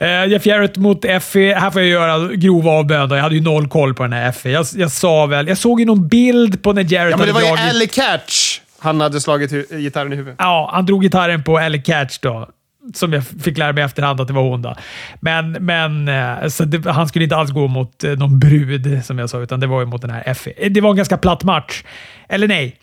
[0.00, 1.54] Uh, Jeff Jarrett mot Effie.
[1.54, 3.16] Här får jag göra grova avböner.
[3.16, 4.52] Jag hade ju noll koll på den här Effie.
[4.52, 5.48] Jag, jag sa väl...
[5.48, 7.46] Jag såg ju någon bild på när Jarrett ja men det var ju.
[7.46, 10.36] Alley Catch han hade slagit gitarren i huvudet.
[10.38, 12.48] Ja, han drog gitarren på Ellie Catch då.
[12.94, 14.62] Som jag fick lära mig efterhand att det var hon.
[14.62, 14.76] Då.
[15.20, 19.18] Men, men eh, så det, han skulle inte alls gå mot eh, någon brud, som
[19.18, 20.68] jag sa, utan det var ju mot den här Effie.
[20.68, 21.82] Det var en ganska platt match.
[22.28, 22.76] Eller nej,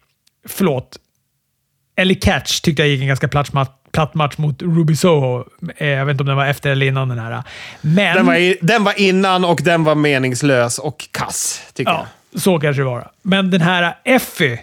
[0.48, 0.98] förlåt.
[1.98, 5.44] Ellie Catch tyckte jag gick en ganska platt match, platt match mot Ruby Soho.
[5.78, 7.44] Eh, Jag vet inte om den var efter eller innan den här.
[7.82, 8.16] Men...
[8.16, 12.60] Den var, i, den var innan och den var meningslös och kass, tycker Ja, så
[12.60, 13.08] kanske det var.
[13.22, 14.60] Men den här Effie,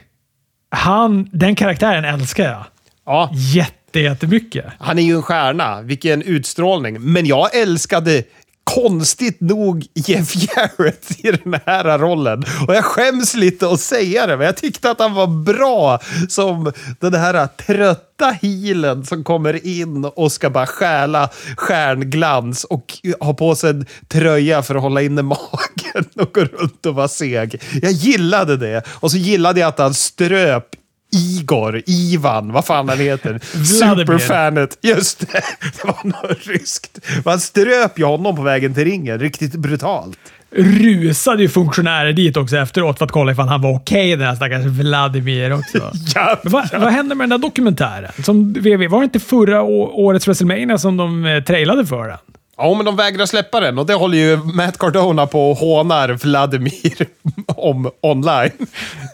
[0.70, 2.52] han, den karaktären älskar jag.
[2.52, 2.64] jag.
[3.06, 4.64] Ja, Jätte, jättemycket.
[4.78, 5.82] han är ju en stjärna.
[5.82, 7.00] Vilken utstrålning.
[7.00, 8.22] Men jag älskade
[8.64, 12.44] konstigt nog Jeff Jarrett i den här rollen.
[12.68, 16.72] Och jag skäms lite att säga det, men jag tyckte att han var bra som
[17.00, 23.54] den här trötta healen som kommer in och ska bara stjäla stjärnglans och ha på
[23.54, 27.62] sig en tröja för att hålla inne magen och gå runt och vara seg.
[27.82, 28.82] Jag gillade det.
[28.88, 30.66] Och så gillade jag att han ströp
[31.12, 33.38] Igor, Ivan, vad fan han heter.
[33.64, 34.78] Superfanet.
[34.82, 35.26] Just det,
[35.60, 36.98] det var något ryskt.
[37.24, 40.18] Man ströp ju honom på vägen till ringen, riktigt brutalt.
[40.56, 44.34] rusade ju funktionärer dit också efteråt för att kolla ifall han var okej, den här
[44.34, 45.78] stackars Vladimir också.
[46.14, 48.12] Ja, vad, vad hände med den där dokumentären?
[48.24, 52.18] Som VV, var det inte förra årets WrestleMania som de eh, trailade för den?
[52.62, 56.08] Ja, men de vägrar släppa den och det håller ju Matt Cardona på och hånar
[56.08, 57.06] Vladimir
[57.46, 58.66] om online.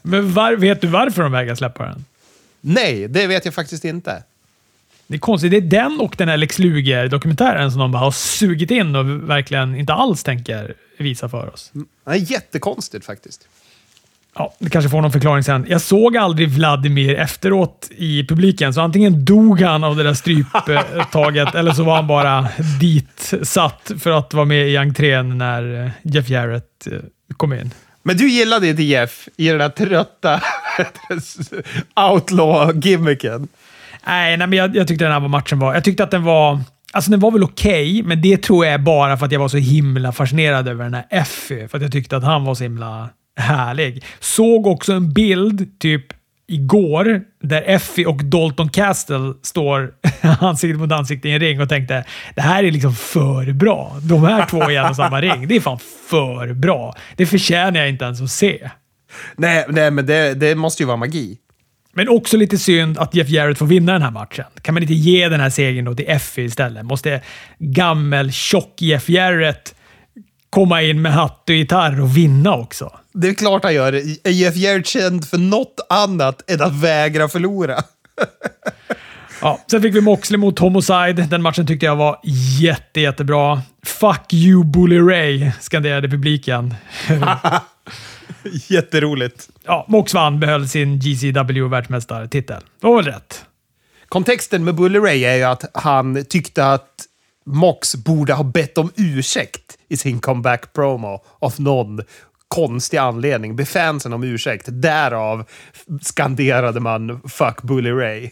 [0.03, 2.05] Men var, vet du varför de vägrar släppa den?
[2.61, 4.23] Nej, det vet jag faktiskt inte.
[5.07, 5.51] Det är konstigt.
[5.51, 9.31] Det är den och den här Lex Luger-dokumentären som de bara har sugit in och
[9.31, 11.71] verkligen inte alls tänker visa för oss.
[12.05, 13.49] Det är jättekonstigt faktiskt.
[14.35, 15.67] Ja, det kanske får någon förklaring sen.
[15.69, 21.55] Jag såg aldrig Vladimir efteråt i publiken, så antingen dog han av det där stryptaget
[21.55, 22.49] eller så var han bara
[22.81, 26.99] ditsatt för att vara med i entrén när eh, Jeff Jarrett eh,
[27.37, 27.71] kom in.
[28.03, 30.41] Men du gillade inte Jeff i den där trötta
[32.11, 33.49] outlaw-gimmicken.
[34.07, 35.75] Nej, nej men jag, jag tyckte den här matchen var...
[35.75, 36.61] Jag tyckte att den var...
[36.93, 39.49] Alltså den var väl okej, men det tror jag är bara för att jag var
[39.49, 41.69] så himla fascinerad över den här Effie.
[41.69, 44.05] För att jag tyckte att han var så himla härlig.
[44.20, 46.12] Såg också en bild, typ
[46.48, 49.92] igår, där Effie och Dalton Castle står
[50.40, 53.96] ansikte mot ansikte i en ring och tänkte det här är liksom för bra.
[54.03, 56.94] De här två i en och samma ring, det är fan för bra.
[57.16, 58.70] Det förtjänar jag inte ens att se.
[59.37, 61.38] Nej, nej men det, det måste ju vara magi.
[61.92, 64.44] Men också lite synd att Jeff Jarrett får vinna den här matchen.
[64.62, 66.85] Kan man inte ge den här segern då till Effie istället?
[66.85, 67.20] Måste
[67.59, 69.74] gammel, tjock Jeff Jarrett
[70.51, 72.92] komma in med hatt och gitarr och vinna också?
[73.21, 73.93] Det är klart han gör.
[74.25, 77.83] Är Jeff Jarrett känd för något annat än att vägra förlora?
[79.41, 81.27] Ja, sen fick vi Moxley mot Homicide.
[81.31, 82.21] Den matchen tyckte jag var
[82.61, 83.63] jätte, jättebra.
[83.87, 86.75] “Fuck you Bully Ray” skanderade publiken.
[88.69, 89.49] Jätteroligt.
[89.65, 92.63] Ja, Mox vann, behöll sin GCW-världsmästartitel.
[92.81, 93.45] Det var väl rätt?
[94.09, 97.09] Kontexten med Bully Ray är ju att han tyckte att
[97.47, 102.01] Mox borde ha bett om ursäkt i sin comeback promo av någon
[102.49, 103.57] konstig anledning.
[103.57, 104.67] Be fansen om ursäkt.
[104.69, 105.45] Därav
[106.03, 108.31] skanderade man “Fuck Bully Ray”.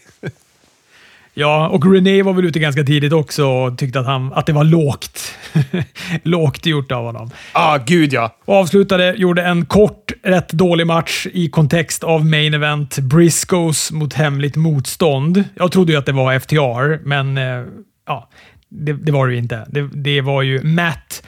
[1.39, 4.53] Ja, och René var väl ute ganska tidigt också och tyckte att, han, att det
[4.53, 5.35] var lågt.
[6.23, 7.29] lågt gjort av honom.
[7.51, 8.35] Ah, gud ja.
[8.45, 12.99] Och avslutade, gjorde en kort, rätt dålig match i kontext av main event.
[12.99, 15.43] Briscoes mot hemligt motstånd.
[15.55, 17.63] Jag trodde ju att det var FTR, men eh,
[18.07, 18.29] ja,
[18.69, 19.65] det, det, var det ju inte.
[19.69, 21.23] Det, det var ju Matt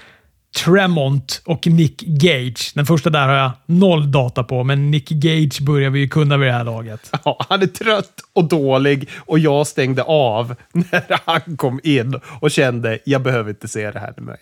[0.66, 2.72] Tremont och Nick Gage.
[2.76, 6.38] Den första där har jag noll data på, men Nick Gage börjar vi ju kunna
[6.38, 7.12] vid det här laget.
[7.26, 12.52] Ja, han är trött och dålig och jag stängde av när han kom in och
[12.52, 14.38] kände jag behöver inte se det här mer.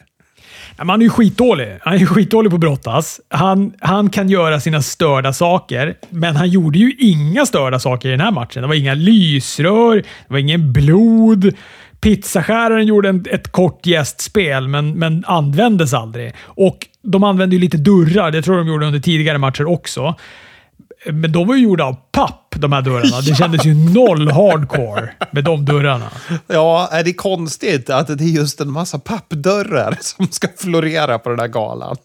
[0.78, 1.78] Han är ju skitdålig.
[1.82, 3.22] Han är skitdålig på att brottas.
[3.30, 8.12] Han, han kan göra sina störda saker, men han gjorde ju inga störda saker i
[8.12, 8.62] den här matchen.
[8.62, 11.54] Det var inga lysrör, det var ingen blod.
[12.02, 16.34] Pizzaskäraren gjorde en, ett kort gästspel, men, men användes aldrig.
[16.44, 18.32] Och De använde ju lite dörrar.
[18.32, 20.16] Det tror jag de gjorde under tidigare matcher också.
[21.06, 23.22] Men de var ju gjorda av papp, de här dörrarna.
[23.22, 26.12] Det kändes ju noll hardcore med de dörrarna.
[26.48, 31.30] Ja, är det konstigt att det är just en massa pappdörrar som ska florera på
[31.30, 31.96] den här galan?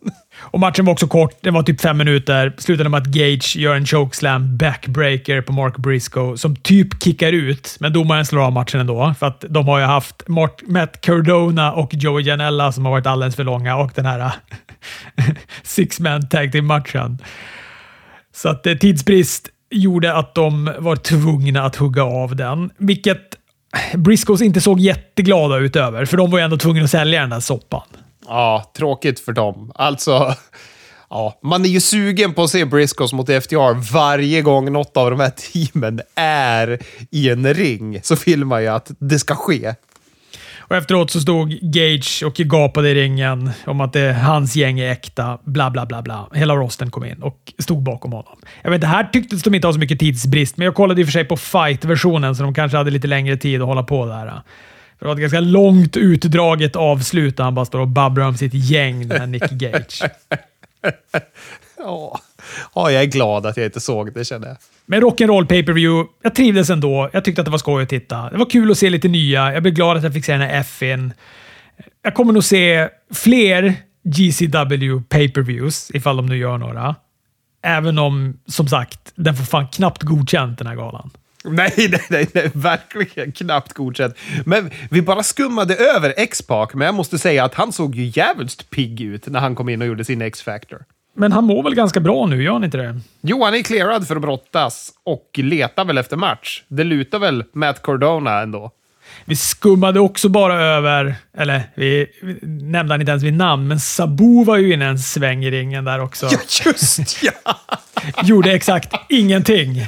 [0.40, 1.38] Och matchen var också kort.
[1.40, 2.54] Den var typ fem minuter.
[2.58, 7.76] Slutade med att Gage gör en chokeslam backbreaker på Mark Briscoe som typ kickar ut,
[7.80, 9.14] men domaren slår av matchen ändå.
[9.18, 13.06] För att de har ju haft Mark, Matt Cardona och Joey Janella som har varit
[13.06, 14.32] alldeles för långa och den här
[15.62, 17.18] six-man tag team-matchen.
[18.32, 23.38] Så att eh, tidsbrist gjorde att de var tvungna att hugga av den, vilket
[23.94, 27.30] Briscoes inte såg jätteglada ut över, för de var ju ändå tvungna att sälja den
[27.30, 27.82] där soppan.
[28.26, 29.72] Ja, tråkigt för dem.
[29.74, 30.34] Alltså,
[31.10, 35.10] ja, man är ju sugen på att se Briscoes mot FTR varje gång något av
[35.10, 36.78] de här teamen är
[37.10, 38.00] i en ring.
[38.02, 39.74] Så vill man ju att det ska ske.
[40.72, 44.92] Och efteråt så stod Gage och gapade i ringen om att det, hans gäng är
[44.92, 45.38] äkta.
[45.44, 46.28] Bla, bla, bla, bla.
[46.34, 48.38] Hela rosten kom in och stod bakom honom.
[48.62, 51.04] Jag vet det här tycktes de inte ha så mycket tidsbrist, men jag kollade i
[51.04, 54.06] och för sig på fight-versionen, så de kanske hade lite längre tid att hålla på
[54.06, 54.42] där.
[54.98, 58.54] Det var ett ganska långt utdraget avslut där han bara står och babblar om sitt
[58.54, 60.02] gäng, den här Nick Gage.
[61.78, 62.20] ja.
[62.74, 64.56] ja, jag är glad att jag inte såg det känner jag.
[64.86, 67.10] Men rock'n'roll pay per view jag trivdes ändå.
[67.12, 68.30] Jag tyckte att det var skoj att titta.
[68.30, 69.52] Det var kul att se lite nya.
[69.52, 71.12] Jag blev glad att jag fick se den här F-in.
[72.02, 76.94] Jag kommer nog se fler GCW pay per views ifall de nu gör några.
[77.62, 81.10] Även om, som sagt, den får fan knappt godkänt den här galan.
[81.44, 84.14] Nej, nej, nej, nej, verkligen knappt godkänt.
[84.44, 88.70] Men vi bara skummade över X-Pac, men jag måste säga att han såg ju jävligt
[88.70, 90.84] pigg ut när han kom in och gjorde sin X-Factor.
[91.14, 93.00] Men han mår väl ganska bra nu, gör han inte det?
[93.20, 96.62] Jo, han är clearad för att brottas och letar väl efter match.
[96.68, 98.70] Det lutar väl Matt Cordona ändå.
[99.24, 103.80] Vi skummade också bara över, eller vi, vi nämnde han inte ens vid namn, men
[103.80, 106.28] Sabu var ju inne en sväng i ringen där också.
[106.32, 107.56] Ja, just ja!
[108.22, 109.86] Gjorde exakt ingenting.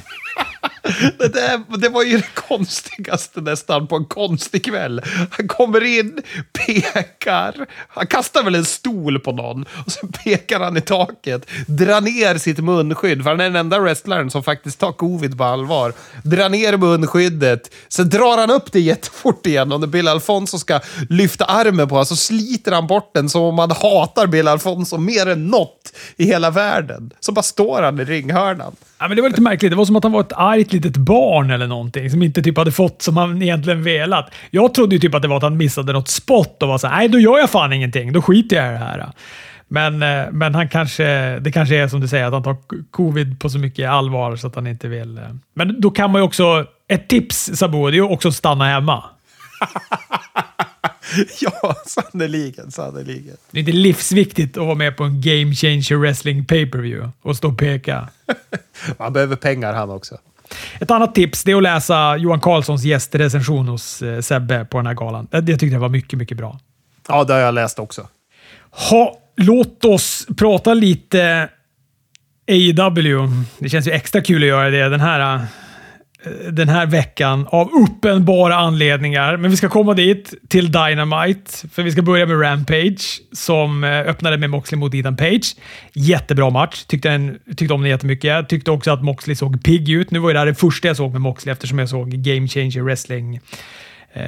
[1.19, 5.03] Det, där, det var ju det konstigaste nästan på en konstig kväll.
[5.31, 6.23] Han kommer in,
[6.53, 12.01] pekar, han kastar väl en stol på någon och sen pekar han i taket, drar
[12.01, 15.93] ner sitt munskydd, för han är den enda wrestlaren som faktiskt tar covid på allvar.
[16.23, 20.81] Drar ner munskyddet, sen drar han upp det jättefort igen och när Bill Alfonso ska
[21.09, 24.99] lyfta armen på honom så sliter han bort den som om han hatar Bill Alfonso
[24.99, 27.11] mer än något i hela världen.
[27.21, 28.77] Så bara står han i ringhörnan.
[28.99, 29.73] Ja, men det var lite märkligt.
[29.73, 32.59] Det var som att han var ett argt litet barn eller någonting som inte typ
[32.59, 34.31] hade fått som han egentligen velat.
[34.51, 36.89] Jag trodde ju typ att det var att han missade något spott och var så
[36.89, 38.13] nej då gör jag fan ingenting.
[38.13, 39.07] Då skiter jag i det här.
[39.69, 42.57] Men, eh, men han kanske, det kanske är som du säger, att han tar
[42.91, 45.19] covid på så mycket allvar så att han inte vill.
[45.19, 45.25] Eh.
[45.55, 48.65] Men då kan man ju också, ett tips Sabo, det är ju också att stanna
[48.65, 49.05] hemma.
[51.41, 53.37] ja, sannerligen, sannerligen.
[53.51, 57.13] Det är inte livsviktigt att vara med på en Game Changer Wrestling pay per view
[57.23, 58.09] och stå och peka.
[58.99, 60.19] Han behöver pengar han också.
[60.81, 64.95] Ett annat tips är att läsa Johan Karlssons gästrecension hos eh, Sebbe på den här
[64.95, 65.29] galan.
[65.31, 66.59] Jag tyckte det var mycket, mycket bra.
[67.09, 68.09] Ja, det har jag läst också.
[68.91, 71.49] Ha, låt oss prata lite
[72.49, 73.29] AEW.
[73.59, 75.47] Det känns ju extra kul att göra det den här
[76.51, 79.37] den här veckan av uppenbara anledningar.
[79.37, 81.69] Men vi ska komma dit, till Dynamite.
[81.69, 85.57] För vi ska börja med Rampage, som eh, öppnade med Moxley mot Ethan Page.
[85.93, 86.85] Jättebra match.
[86.85, 88.49] Tyckte, en, tyckte om den jättemycket.
[88.49, 90.11] Tyckte också att Moxley såg pigg ut.
[90.11, 92.83] Nu var det här det första jag såg med Moxley eftersom jag såg Game Changer
[92.83, 93.41] Wrestling.
[94.13, 94.23] Eh,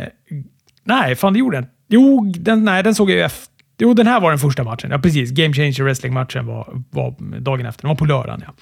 [0.85, 1.67] nej, fan det gjorde den.
[1.89, 4.91] Jo, den, nej, den såg jag ju efter Jo, den här var den första matchen.
[4.91, 5.31] Ja, precis.
[5.31, 7.83] Game Changer Wrestling-matchen var, var dagen efter.
[7.83, 8.55] Den var på lördagen, ja.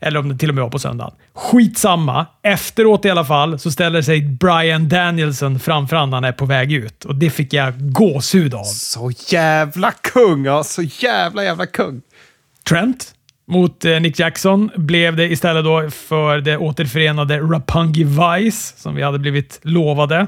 [0.00, 1.14] Eller om det till och med var på söndagen.
[1.34, 2.26] Skitsamma.
[2.42, 6.44] Efteråt i alla fall så ställer sig Brian Danielson framför han när han är på
[6.44, 7.04] väg ut.
[7.04, 8.64] Och det fick jag gåshud av.
[8.64, 10.44] Så jävla kung!
[10.44, 12.02] Ja, så jävla jävla kung.
[12.68, 13.14] Trent
[13.46, 19.02] mot eh, Nick Jackson blev det istället då för det återförenade Rapungi Vice, som vi
[19.02, 20.26] hade blivit lovade.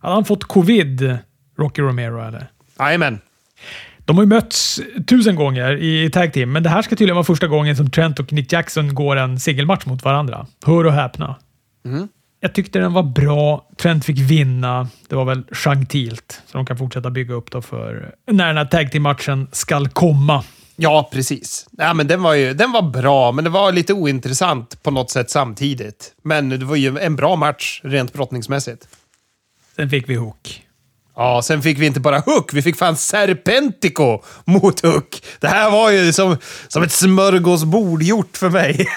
[0.00, 1.18] Hade han fått covid,
[1.58, 2.46] Rocky Romero, eller?
[2.78, 3.18] Jajamän.
[4.04, 7.24] De har ju mötts tusen gånger i tag team, men det här ska tydligen vara
[7.24, 10.46] första gången som Trent och Nick Jackson går en singelmatch mot varandra.
[10.66, 11.36] Hör och häpna.
[11.84, 12.08] Mm.
[12.40, 13.68] Jag tyckte den var bra.
[13.76, 14.88] Trent fick vinna.
[15.08, 18.64] Det var väl gentilt, så de kan fortsätta bygga upp då för när den här
[18.64, 20.44] tag team-matchen ska komma.
[20.76, 21.66] Ja, precis.
[21.70, 25.10] Ja, men den, var ju, den var bra, men det var lite ointressant på något
[25.10, 26.14] sätt samtidigt.
[26.22, 28.88] Men det var ju en bra match rent brottningsmässigt.
[29.76, 30.62] Sen fick vi Hook.
[31.20, 35.22] Ja, sen fick vi inte bara Hook, vi fick fan Serpentico mot Hook.
[35.40, 36.36] Det här var ju som,
[36.68, 38.86] som ett smörgåsbord gjort för mig.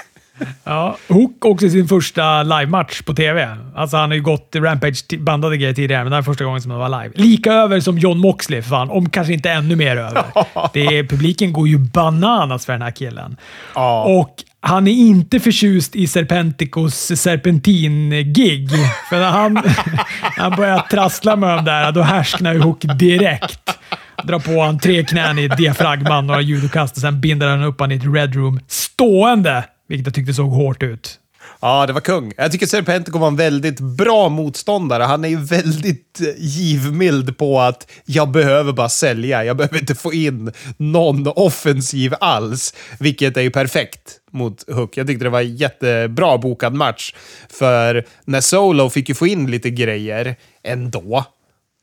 [0.63, 3.57] Ja, Hook också sin första livematch på TV.
[3.75, 6.62] Alltså han har ju gått Rampage bandade grejer tidigare, men det här är första gången
[6.62, 7.13] som han var live.
[7.15, 8.89] Lika över som John Moxley, fan.
[8.89, 10.23] Om kanske inte ännu mer över.
[10.73, 13.38] Det är, publiken går ju bananas för den här killen.
[13.75, 14.03] Ja.
[14.03, 18.69] Och han är inte förtjust i Serpenticos serpentin-gig.
[19.10, 19.63] För när han, när
[20.41, 23.80] han börjar trassla med dem där, då härsknar ju Hook direkt.
[24.23, 27.91] Drar på han tre knän i diafragman, några judokast och sen binder han upp han
[27.91, 29.63] i ett Red Room stående.
[29.88, 31.19] Vilket jag tyckte såg hårt ut.
[31.63, 32.34] Ja, det var kung.
[32.38, 35.04] Jag tycker Serpentico var en väldigt bra motståndare.
[35.04, 39.43] Han är ju väldigt eh, givmild på att jag behöver bara sälja.
[39.43, 44.97] Jag behöver inte få in någon offensiv alls, vilket är ju perfekt mot Hook.
[44.97, 47.13] Jag tyckte det var en jättebra bokad match,
[47.49, 51.26] för när Solo fick ju få in lite grejer ändå,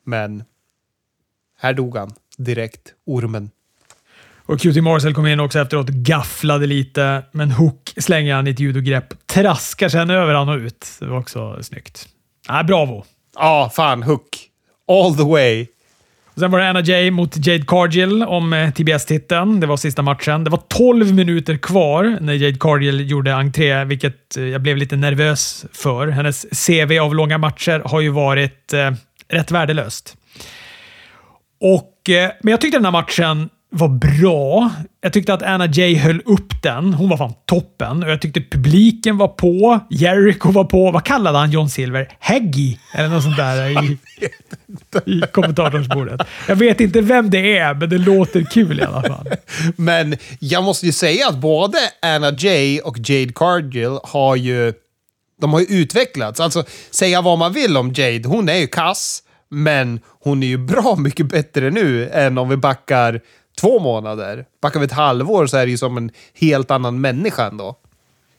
[0.07, 0.45] men
[1.59, 3.51] här dog han direkt, ormen.
[4.50, 8.60] Och QT Marcel kom in också efteråt gafflade lite, men Hook slänger han i ett
[8.60, 10.86] judogrepp, traskar sen över han och ut.
[11.00, 12.08] Det var också snyggt.
[12.48, 13.04] Ja, bravo!
[13.34, 14.28] Ja, fan, Hook.
[14.88, 15.66] All the way.
[16.34, 19.60] Och sen var det Anna Jay mot Jade Cargill om eh, TBS-titeln.
[19.60, 20.44] Det var sista matchen.
[20.44, 24.96] Det var 12 minuter kvar när Jade Cargill gjorde entré, vilket eh, jag blev lite
[24.96, 26.08] nervös för.
[26.08, 28.90] Hennes CV av långa matcher har ju varit eh,
[29.28, 30.16] rätt värdelöst.
[31.60, 34.70] Och, eh, men jag tyckte den här matchen var bra.
[35.00, 36.94] Jag tyckte att Anna Jay höll upp den.
[36.94, 38.02] Hon var fan toppen.
[38.02, 39.80] Och jag tyckte publiken var på.
[39.90, 40.90] Jericho var på.
[40.90, 42.09] Vad kallade han John Silver?
[42.20, 42.76] Haggy?
[42.94, 43.98] Eller något sånt där i,
[45.06, 46.20] i kommentatorsbordet.
[46.48, 49.28] Jag vet inte vem det är, men det låter kul i alla fall.
[49.76, 54.72] Men jag måste ju säga att både Anna Jay och Jade Cargill har ju,
[55.40, 56.40] de har ju utvecklats.
[56.40, 60.59] Alltså, säga vad man vill om Jade, hon är ju kass, men hon är ju
[60.59, 63.20] bra mycket bättre nu än om vi backar
[63.61, 64.44] två månader.
[64.62, 67.77] Backar vi ett halvår så är det ju som en helt annan människa ändå.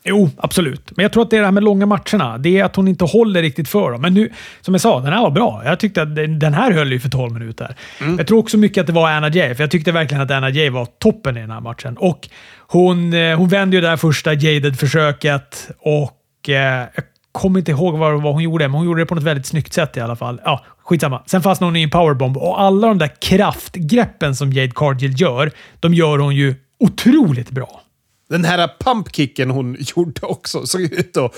[0.04, 0.98] Jo, absolut.
[0.98, 2.38] Men jag tror att det är det här med långa matcherna.
[2.38, 4.02] Det är att hon inte håller riktigt för dem.
[4.02, 4.30] Men nu,
[4.62, 5.62] som jag sa, den här var bra.
[5.66, 7.76] Jag tyckte att den här höll ju för 12 minuter.
[8.18, 10.50] Jag tror också mycket att det var Anna Jay, för jag tyckte verkligen att Anna
[10.50, 11.98] Jay var toppen i den här matchen.
[11.98, 12.30] Och
[12.68, 17.98] hon, eh, hon vände ju det här första Jaded-försöket och eh, jag kommer inte ihåg
[17.98, 20.16] vad, vad hon gjorde, men hon gjorde det på något väldigt snyggt sätt i alla
[20.16, 20.42] fall.
[20.46, 21.24] Ja, skitsamma.
[21.26, 25.52] Sen fastnade hon i en powerbomb och alla de där kraftgreppen som Jade Cargill gör,
[25.80, 27.82] de gör hon ju otroligt bra.
[28.30, 31.36] Den här pumpkicken hon gjorde också såg ut att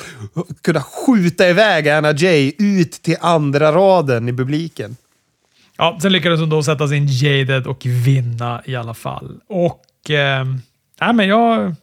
[0.61, 4.95] kunna skjuta iväg Anna Jay ut till andra raden i publiken.
[5.77, 9.39] Ja, sen lyckades hon då sätta sin Jaded och vinna i alla fall.
[9.47, 10.09] Och...
[10.09, 10.45] Eh,
[11.01, 11.75] nej, men jag,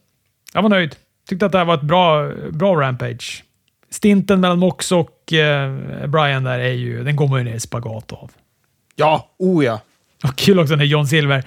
[0.55, 0.97] jag var nöjd.
[1.29, 3.45] Tyckte att det här var ett bra, bra Rampage.
[3.91, 7.05] Stinten mellan Mox och eh, Brian där är ju...
[7.05, 8.31] Den går man ju ner i spagat av.
[8.97, 9.81] Ja, oh ja.
[10.25, 11.45] Och kul också när John Silver,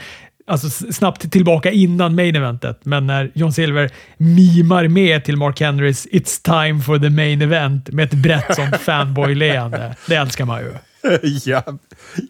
[0.48, 6.08] alltså snabbt tillbaka innan main eventet, men när John Silver mimar med till Mark Henrys
[6.08, 9.96] “It's time for the main event” med ett brett sånt fanboy-leende.
[10.08, 10.74] Det älskar man ju.
[11.52, 11.76] japp,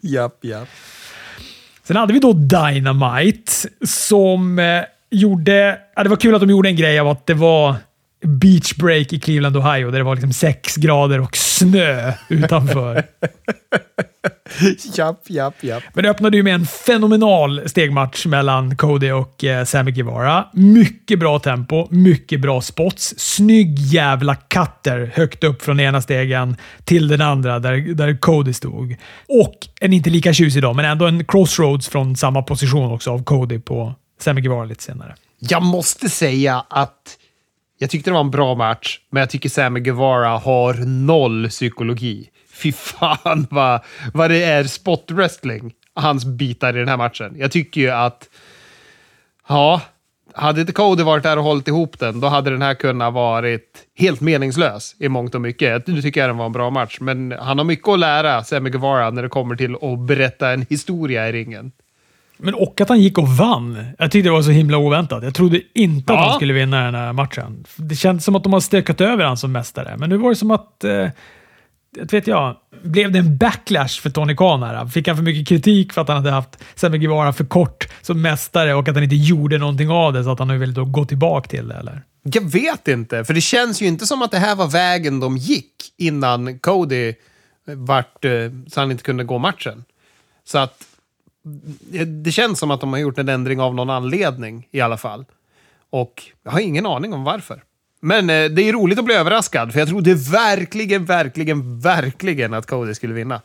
[0.02, 0.70] japp, japp.
[1.84, 3.52] Sen hade vi då Dynamite
[3.86, 5.80] som eh, gjorde...
[5.96, 7.76] Ja, det var kul att de gjorde en grej av att det var
[8.24, 13.04] beach break i Cleveland, Ohio, där det var liksom sex grader och snö utanför.
[14.98, 15.84] japp, japp, japp.
[15.94, 20.48] Men det öppnade ju med en fenomenal stegmatch mellan Cody och eh, Sammy Guevara.
[20.54, 23.14] Mycket bra tempo, mycket bra spots.
[23.18, 28.96] Snygg jävla cutter högt upp från ena stegen till den andra där, där Cody stod.
[29.28, 33.24] Och en inte lika tjusig dag, men ändå en crossroads från samma position också av
[33.24, 35.16] Cody på Sammy Guevara lite senare.
[35.39, 37.18] Jag måste säga att
[37.84, 42.30] jag tyckte det var en bra match, men jag tycker Sammy Guevara har noll psykologi.
[42.54, 43.82] Fy fan vad,
[44.14, 45.74] vad det är spot wrestling.
[45.96, 47.36] hans bitar i den här matchen.
[47.38, 48.30] Jag tycker ju att,
[49.48, 49.82] ja,
[50.34, 53.88] hade inte Cody varit där och hållit ihop den, då hade den här kunnat varit
[53.96, 55.88] helt meningslös i mångt och mycket.
[55.88, 58.70] Nu tycker jag den var en bra match, men han har mycket att lära, Sammy
[58.70, 61.72] Guevara, när det kommer till att berätta en historia i ringen.
[62.38, 63.86] Men och att han gick och vann.
[64.00, 65.24] Jag tyckte det var så himla oväntat.
[65.24, 66.26] Jag trodde inte att Ja.
[66.30, 67.66] han skulle vinna den här matchen.
[67.76, 69.96] Det kändes som att de har stökat över han som mästare.
[69.98, 70.84] Men nu var det som att...
[70.84, 71.08] Eh,
[72.12, 72.56] vet jag.
[72.84, 74.86] Blev det en backlash för Tony Khan här?
[74.88, 78.22] Fick han för mycket kritik för att han hade haft Sammy Guevara för kort som
[78.22, 80.86] mästare och att han inte gjorde någonting av det så att han nu vill då
[80.86, 82.02] gå tillbaka till det, eller?
[82.24, 85.38] Jag vet inte, för det känns ju inte som att det här var vägen de
[85.38, 87.14] gick innan Cody
[87.68, 88.32] vart, eh,
[88.68, 89.84] så han inte kunde gå matchen.
[90.46, 90.84] Så att
[91.94, 94.98] Eh, det känns som att de har gjort en ändring av någon anledning i alla
[94.98, 95.26] fall.
[95.89, 97.64] Och jag har ingen aning om varför.
[98.02, 102.66] Men eh, det är roligt att bli överraskad, för jag trodde verkligen, verkligen, verkligen att
[102.68, 103.41] Cody skulle vinna.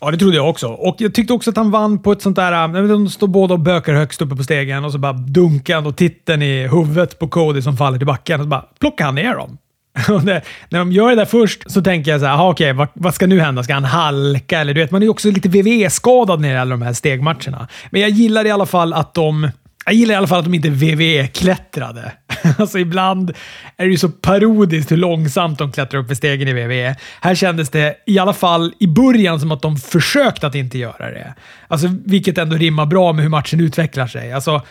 [0.00, 0.68] Ja, det trodde jag också.
[0.68, 2.76] Och jag tyckte också att han vann på ett sånt där...
[2.76, 5.86] Eh, de står båda och bökar högst uppe på stegen och så bara dunkar han
[5.86, 9.14] och titeln i huvudet på Cody som faller till backen och så bara plockar han
[9.14, 9.58] ner dem.
[10.08, 12.88] Och när de gör det där först så tänker jag så här, aha, okej, vad,
[12.94, 13.62] vad ska nu hända?
[13.62, 14.60] Ska han halka?
[14.60, 17.68] Eller du vet, man är ju också lite VVE-skadad när det gäller de här stegmatcherna.
[17.90, 19.50] Men jag gillar i alla fall att de
[19.86, 22.12] jag gillar i alla fall att de inte VVE-klättrade.
[22.58, 23.30] Alltså ibland
[23.76, 26.96] är det ju så parodiskt hur långsamt de klättrar upp för stegen i VVE.
[27.20, 31.10] Här kändes det i alla fall i början som att de försökte att inte göra
[31.10, 31.34] det.
[31.68, 34.32] Alltså, vilket ändå rimmar bra med hur matchen utvecklar sig.
[34.32, 34.62] Alltså,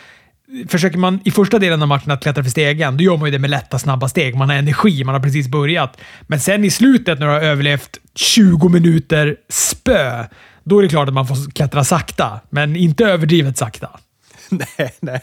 [0.67, 3.31] försöker man i första delen av matchen att klättra för stegen, då gör man ju
[3.31, 4.35] det med lätta, snabba steg.
[4.35, 5.97] Man har energi, man har precis börjat.
[6.21, 10.25] Men sen i slutet när du har överlevt 20 minuter spö,
[10.63, 13.89] då är det klart att man får klättra sakta, men inte överdrivet sakta.
[14.49, 15.21] Nej, nej.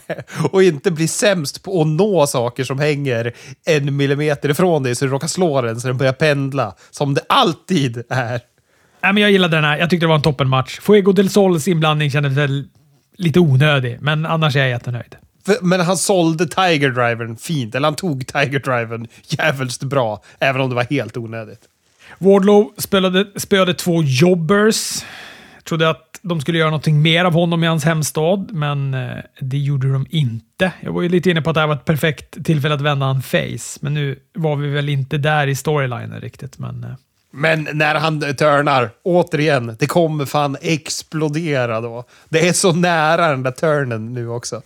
[0.50, 3.32] Och inte bli sämst på att nå saker som hänger
[3.66, 6.74] en millimeter ifrån dig så du råkar slå den så den börjar pendla.
[6.90, 8.40] Som det alltid är.
[9.02, 9.78] Nej, men jag gillade den här.
[9.78, 10.80] Jag tyckte det var en toppenmatch.
[10.80, 12.64] Fuego del Sols inblandning kändes väl
[13.20, 15.16] lite onödig, men annars är jag jättenöjd.
[15.62, 17.74] Men han sålde Tiger Drivern fint.
[17.74, 20.22] Eller han tog Tiger Drivern jävligt bra.
[20.38, 21.60] Även om det var helt onödigt.
[22.18, 25.04] Wardlow spelade, spelade två jobbers.
[25.56, 29.16] Jag trodde att de skulle göra någonting mer av honom i hans hemstad, men eh,
[29.40, 30.72] det gjorde de inte.
[30.80, 33.06] Jag var ju lite inne på att det här var ett perfekt tillfälle att vända
[33.06, 36.58] han face, men nu var vi väl inte där i storylinen riktigt.
[36.58, 36.90] Men, eh,
[37.30, 42.04] men när han turnar, återigen, det kommer fan explodera då.
[42.28, 44.62] Det är så nära den där turnen nu också.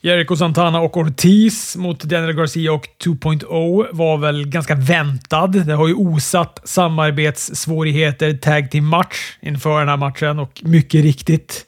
[0.00, 5.46] Jericho Santana och Ortiz mot Daniel Garcia och 2.0 var väl ganska väntad.
[5.46, 11.66] Det har ju osat samarbetssvårigheter tag till match inför den här matchen och mycket riktigt.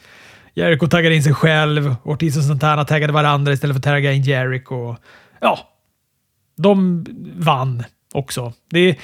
[0.54, 1.94] Jericho taggade in sig själv.
[2.02, 4.96] Ortiz och Santana taggade varandra istället för att tagga in Jericho.
[5.40, 5.58] Ja,
[6.56, 8.52] de vann också.
[8.70, 8.96] Det,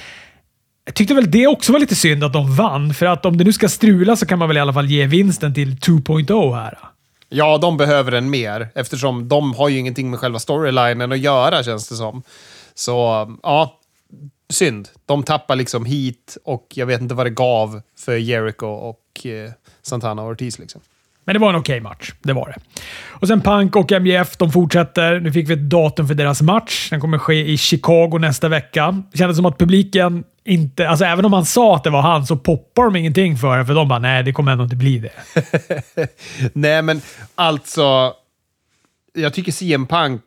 [0.84, 3.44] jag tyckte väl det också var lite synd att de vann, för att om det
[3.44, 6.78] nu ska strula så kan man väl i alla fall ge vinsten till 2.0 här.
[7.28, 11.62] Ja, de behöver en mer eftersom de har ju ingenting med själva storylinen att göra
[11.62, 12.22] känns det som.
[12.74, 12.94] Så
[13.42, 13.78] ja,
[14.50, 14.88] synd.
[15.06, 19.50] De tappar liksom hit och jag vet inte vad det gav för Jericho och eh,
[19.82, 20.80] Santana och Ortiz liksom.
[21.24, 22.12] Men det var en okej match.
[22.22, 22.80] Det var det.
[23.06, 25.20] Och sen Punk och MJF, de fortsätter.
[25.20, 26.90] Nu fick vi ett datum för deras match.
[26.90, 29.02] Den kommer ske i Chicago nästa vecka.
[29.12, 30.88] Det kändes som att publiken inte...
[30.88, 33.66] Alltså även om han sa att det var han så poppar de ingenting för det,
[33.66, 35.12] för de bara nej, det kommer ändå inte bli det.
[36.52, 37.00] Nej, men
[37.34, 38.14] alltså.
[39.16, 40.22] Jag tycker CM Punk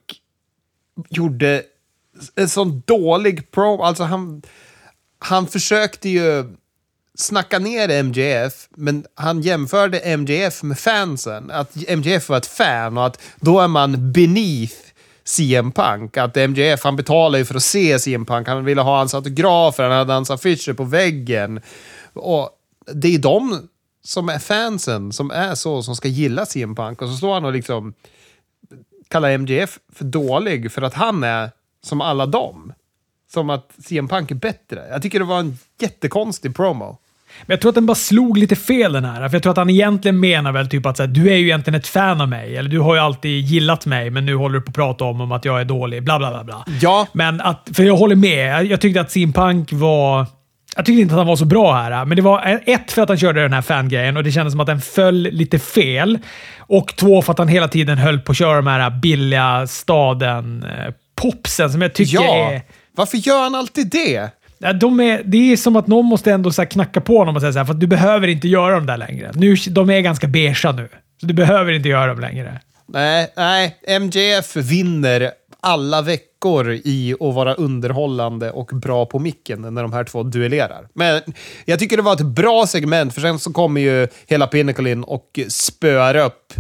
[1.10, 1.64] gjorde
[2.36, 3.82] en sån dålig pro.
[3.84, 4.42] Alltså han,
[5.20, 6.56] han försökte ju
[7.18, 11.52] snacka ner MJF, men han jämförde MJF med fansen.
[11.52, 14.76] Att MJF var ett fan och att då är man beneath
[15.28, 16.18] CM Punk.
[16.18, 18.48] Att MJF, han betalade ju för att se CM Punk.
[18.48, 21.62] Han ville ha hans autografer, han hade hans affischer på väggen.
[22.14, 22.50] Och
[22.94, 23.70] det är de
[24.04, 27.02] som är fansen, som är så, som ska gilla CM Punk.
[27.02, 27.94] Och så står han och liksom
[29.08, 31.52] kallar MJF för dålig för att han är
[31.84, 32.74] som alla dem.
[33.34, 34.88] Som att CM Punk är bättre.
[34.90, 36.98] Jag tycker det var en jättekonstig promo.
[37.46, 39.30] Men jag tror att den bara slog lite fel den här.
[39.30, 41.46] För jag tror att han egentligen menar väl typ att så här, du är ju
[41.46, 42.58] egentligen ett fan av mig.
[42.58, 45.22] Eller du har ju alltid gillat mig, men nu håller du på att prata om,
[45.22, 46.04] om att jag är dålig.
[46.04, 46.44] Bla, bla, bla.
[46.44, 46.66] bla.
[46.82, 48.54] Ja, Men att, för jag håller med.
[48.54, 50.26] Jag, jag tyckte att CM Punk var...
[50.76, 52.06] Jag tyckte inte att han var så bra här.
[52.06, 54.60] Men det var ett för att han körde den här fangrejen och det kändes som
[54.60, 56.20] att den föll lite fel.
[56.60, 61.70] Och två för att han hela tiden höll på att köra de här billiga staden-popsen
[61.70, 62.52] som jag tycker ja.
[62.52, 62.62] är...
[62.96, 64.30] Varför gör han alltid det?
[64.60, 67.36] Ja, De är, det är som att någon måste ändå så här knacka på honom
[67.36, 69.32] och säga så här, för att du behöver inte göra dem där längre.
[69.36, 70.90] Nu, de är ganska beiga nu.
[71.22, 72.62] Så du behöver inte göra dem längre.
[72.88, 73.78] Nej, nej.
[74.00, 80.04] MJF vinner alla veckor i att vara underhållande och bra på micken när de här
[80.04, 80.88] två duellerar.
[80.94, 81.22] Men
[81.66, 85.04] jag tycker det var ett bra segment, för sen så kommer ju hela Pinnacle in
[85.04, 86.54] och spöar upp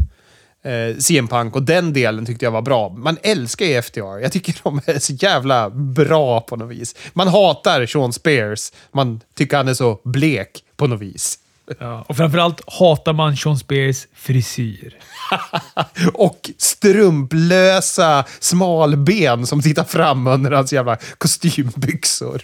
[0.67, 2.89] eh, CM Punk och den delen tyckte jag var bra.
[2.89, 4.19] Man älskar ju FTR.
[4.21, 6.95] Jag tycker de är så jävla bra på något vis.
[7.13, 8.71] Man hatar Sean Spears.
[8.91, 11.39] Man tycker han är så blek på något vis.
[11.79, 14.97] Ja, och framförallt hatar man Sean Spears frisyr.
[16.13, 22.41] och strumplösa smalben som tittar fram under hans jävla kostymbyxor.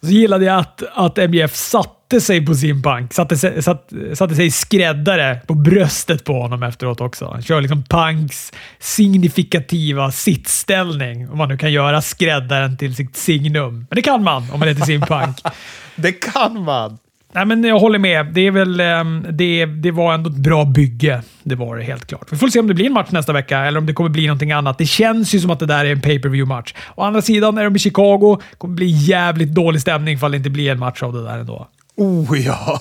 [0.00, 3.12] Så gillade jag att, att MJF satte sig på sin Punk.
[3.12, 7.30] Satte sig, satt, satte sig skräddare på bröstet på honom efteråt också.
[7.32, 11.30] Han kör liksom Punks signifikativa sittställning.
[11.30, 13.74] Om man nu kan göra skräddaren till sitt signum.
[13.74, 15.36] Men det kan man om man heter sin Punk.
[15.96, 16.98] det kan man!
[17.32, 18.26] Nej, men jag håller med.
[18.26, 21.22] Det, är väl, ehm, det, det var ändå ett bra bygge.
[21.42, 22.32] Det var det helt klart.
[22.32, 24.26] Vi får se om det blir en match nästa vecka eller om det kommer bli
[24.26, 24.78] någonting annat.
[24.78, 27.22] Det känns ju som att det där är en pay per view match Å andra
[27.22, 28.40] sidan är de i Chicago.
[28.50, 31.38] Det kommer bli jävligt dålig stämning ifall det inte blir en match av det där
[31.38, 31.68] ändå.
[31.96, 32.80] Oh ja!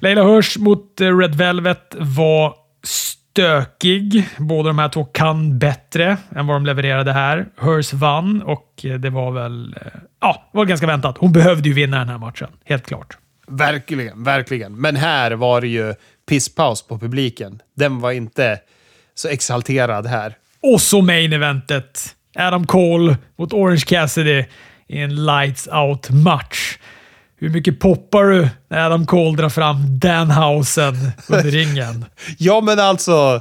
[0.00, 2.54] Leila Hirsch mot Red Velvet var
[2.84, 4.28] stökig.
[4.38, 7.46] Båda de här två kan bättre än vad de levererade här.
[7.60, 11.16] Hirsch vann och det var väl eh, ja, var ganska väntat.
[11.18, 13.16] Hon behövde ju vinna den här matchen, helt klart.
[13.50, 14.80] Verkligen, verkligen.
[14.80, 15.94] Men här var det ju
[16.28, 17.60] pisspaus på publiken.
[17.76, 18.60] Den var inte
[19.14, 20.36] så exalterad här.
[20.62, 22.16] Och så main eventet.
[22.38, 24.44] Adam Cole mot Orange Cassidy
[24.88, 26.78] i en lights out-match.
[27.36, 30.94] Hur mycket poppar du när Adam Cole drar fram Danhausen
[31.28, 32.04] under ringen?
[32.38, 33.40] ja, men alltså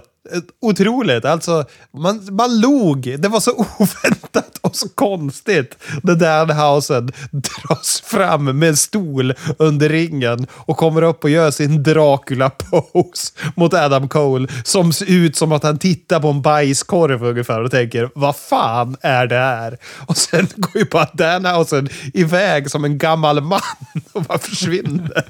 [0.61, 1.25] otroligt.
[1.25, 3.15] Alltså, man, man log.
[3.19, 9.89] Det var så oväntat och så konstigt när Danhausen dras fram med en stol under
[9.89, 15.51] ringen och kommer upp och gör sin Dracula-pose mot Adam Cole som ser ut som
[15.51, 19.77] att han tittar på en bajskorv ungefär och tänker vad fan är det här?
[20.07, 23.59] Och sen går ju bara Danhausen iväg som en gammal man
[24.11, 25.23] och bara försvinner.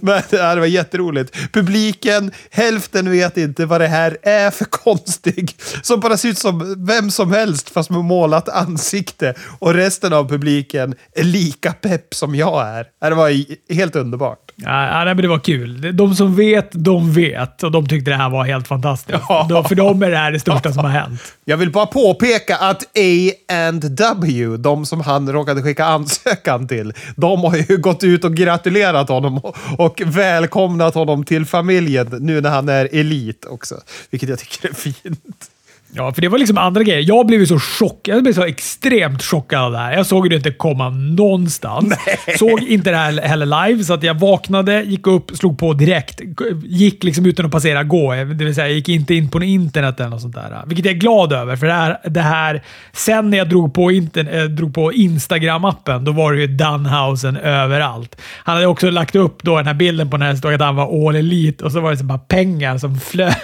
[0.00, 1.52] Men det var jätteroligt.
[1.52, 5.56] Publiken, hälften vet inte vad det här är är för konstig.
[5.82, 9.34] Som bara ser ut som vem som helst fast med målat ansikte.
[9.58, 13.08] Och resten av publiken är lika pepp som jag är.
[13.08, 14.43] Det var helt underbart.
[14.56, 15.96] Ja, men det var kul.
[15.96, 17.62] De som vet, de vet.
[17.62, 19.18] Och de tyckte det här var helt fantastiskt.
[19.28, 19.64] Ja.
[19.68, 21.20] För dem är det här det största som har hänt.
[21.44, 27.56] Jag vill bara påpeka att A&W, de som han råkade skicka ansökan till, de har
[27.56, 29.40] ju gått ut och gratulerat honom
[29.78, 33.74] och välkomnat honom till familjen nu när han är elit också.
[34.10, 35.50] Vilket jag tycker är fint.
[35.96, 37.04] Ja, för det var liksom andra grejer.
[37.08, 38.16] Jag blev så chockad.
[38.16, 39.92] Jag blev så extremt chockad av det här.
[39.92, 41.94] Jag såg det inte komma någonstans.
[42.06, 42.36] Nej.
[42.38, 46.20] Såg inte det här heller live, så att jag vaknade, gick upp, slog på direkt.
[46.64, 48.14] Gick liksom utan att passera gå.
[48.14, 50.62] Det vill säga, jag gick inte in på internet eller något sånt där.
[50.66, 53.90] Vilket jag är glad över, för det här, det här sen när jag drog på,
[53.90, 58.20] äh, drog på Instagram-appen, då var det ju Dunhausen överallt.
[58.44, 60.76] Han hade också lagt upp då den här bilden på när det stod att han
[60.76, 63.34] var all elite och så var det så bara pengar som flög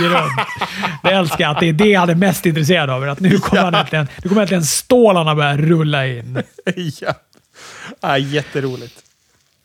[0.00, 0.32] runt.
[1.02, 3.08] Det älskar jag att det är det han är mest intresserad av.
[3.08, 3.64] Att nu kommer, ja.
[3.64, 6.42] han äntligen, nu kommer äntligen stålarna börja rulla in.
[7.00, 7.14] ja.
[8.00, 9.02] ja, jätteroligt.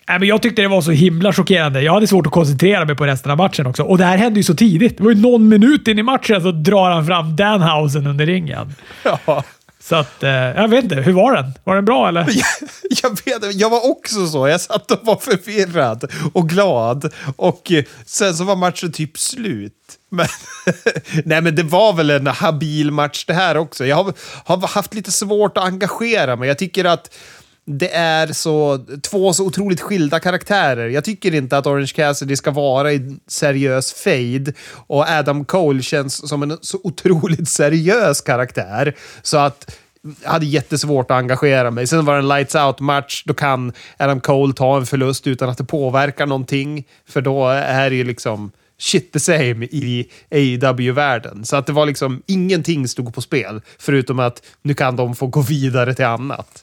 [0.08, 1.82] Nej, men jag tyckte det var så himla chockerande.
[1.82, 3.84] Jag hade svårt att koncentrera mig på resten av matchen också.
[3.84, 4.98] Och det här hände ju så tidigt.
[4.98, 8.74] Det var ju någon minut in i matchen så drar han fram Danhausen under ringen.
[9.04, 9.44] Ja.
[9.84, 11.54] Så att, eh, jag vet inte, hur var den?
[11.64, 12.22] Var den bra eller?
[12.30, 12.70] Jag,
[13.04, 14.48] jag vet Jag var också så.
[14.48, 17.14] Jag satt och var förvirrad och glad.
[17.36, 19.74] Och eh, sen så var matchen typ slut.
[20.10, 20.28] Men,
[21.26, 23.86] nej, men det var väl en habil match det här också.
[23.86, 24.14] Jag har,
[24.46, 26.48] har haft lite svårt att engagera mig.
[26.48, 27.16] Jag tycker att
[27.66, 30.90] det är så, två så otroligt skilda karaktärer.
[30.90, 36.30] Jag tycker inte att Orange Cassidy ska vara i seriös fade och Adam Cole känns
[36.30, 38.96] som en så otroligt seriös karaktär.
[39.22, 39.78] Så att
[40.24, 41.88] jag hade jättesvårt att engagera mig.
[41.88, 43.24] Sen var det en lights out-match.
[43.26, 46.88] Då kan Adam Cole ta en förlust utan att det påverkar någonting.
[47.10, 51.46] För då är det ju liksom shit the same i AEW-världen.
[51.46, 53.62] Så att det var liksom ingenting stod på spel.
[53.80, 56.63] Förutom att nu kan de få gå vidare till annat.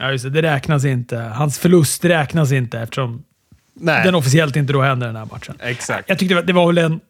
[0.00, 0.30] Ja, just det.
[0.30, 1.16] Det räknas inte.
[1.16, 3.24] Hans förlust räknas inte eftersom
[3.74, 4.04] Nej.
[4.04, 5.54] den officiellt inte då händer den här matchen.
[5.60, 6.08] Exakt.
[6.08, 7.00] Jag tyckte det var väl en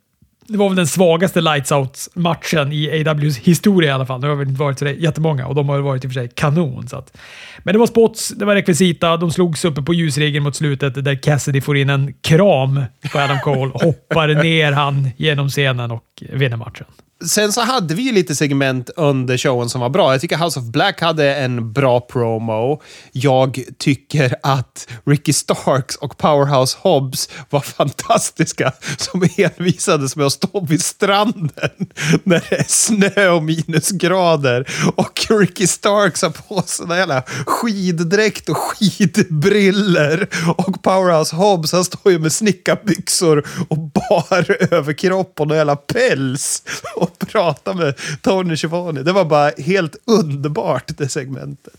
[0.48, 4.20] det var väl den svagaste lights out-matchen i AWs historia i alla fall.
[4.20, 6.28] Det har väl inte varit så jättemånga och de har varit i och för sig
[6.34, 6.88] kanon.
[6.88, 7.16] Så att.
[7.58, 11.22] Men det var spots, det var rekvisita, de slogs uppe på ljusregeln mot slutet där
[11.22, 16.56] Cassidy får in en kram på Adam Cole, hoppar ner han genom scenen och vinner
[16.56, 16.86] matchen.
[17.24, 20.12] Sen så hade vi ju lite segment under showen som var bra.
[20.14, 22.82] Jag tycker House of Black hade en bra promo.
[23.12, 30.66] Jag tycker att Ricky Starks och Powerhouse Hobbs var fantastiska som envisades med att stå
[30.68, 31.88] vid stranden
[32.22, 34.66] när det är snö och minusgrader.
[34.96, 40.28] Och Ricky Starks har på sig en jävla skiddräkt och skidbriller.
[40.56, 46.62] Och Powerhouse Hobbs han står ju med snickarbyxor och bar överkropp och en jävla päls
[47.06, 49.02] och prata med Tony Schiavone.
[49.02, 51.74] Det var bara helt underbart det segmentet.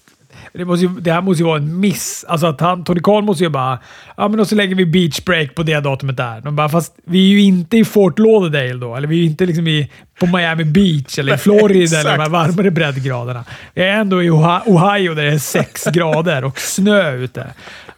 [0.54, 2.26] Det, måste ju, det här måste ju vara en miss.
[2.28, 3.80] Alltså att han, Tony Khan måste ju bara,
[4.18, 6.42] ja men då så lägger vi beach break på det datumet där.
[6.42, 9.26] De bara, fast vi är ju inte i Fort Lauderdale då, eller vi är ju
[9.26, 13.46] inte liksom i, på Miami Beach eller i Florida eller de här varmare breddgraderna.
[13.74, 17.48] Vi är ändå i Ohio där det är sex grader och snö ute.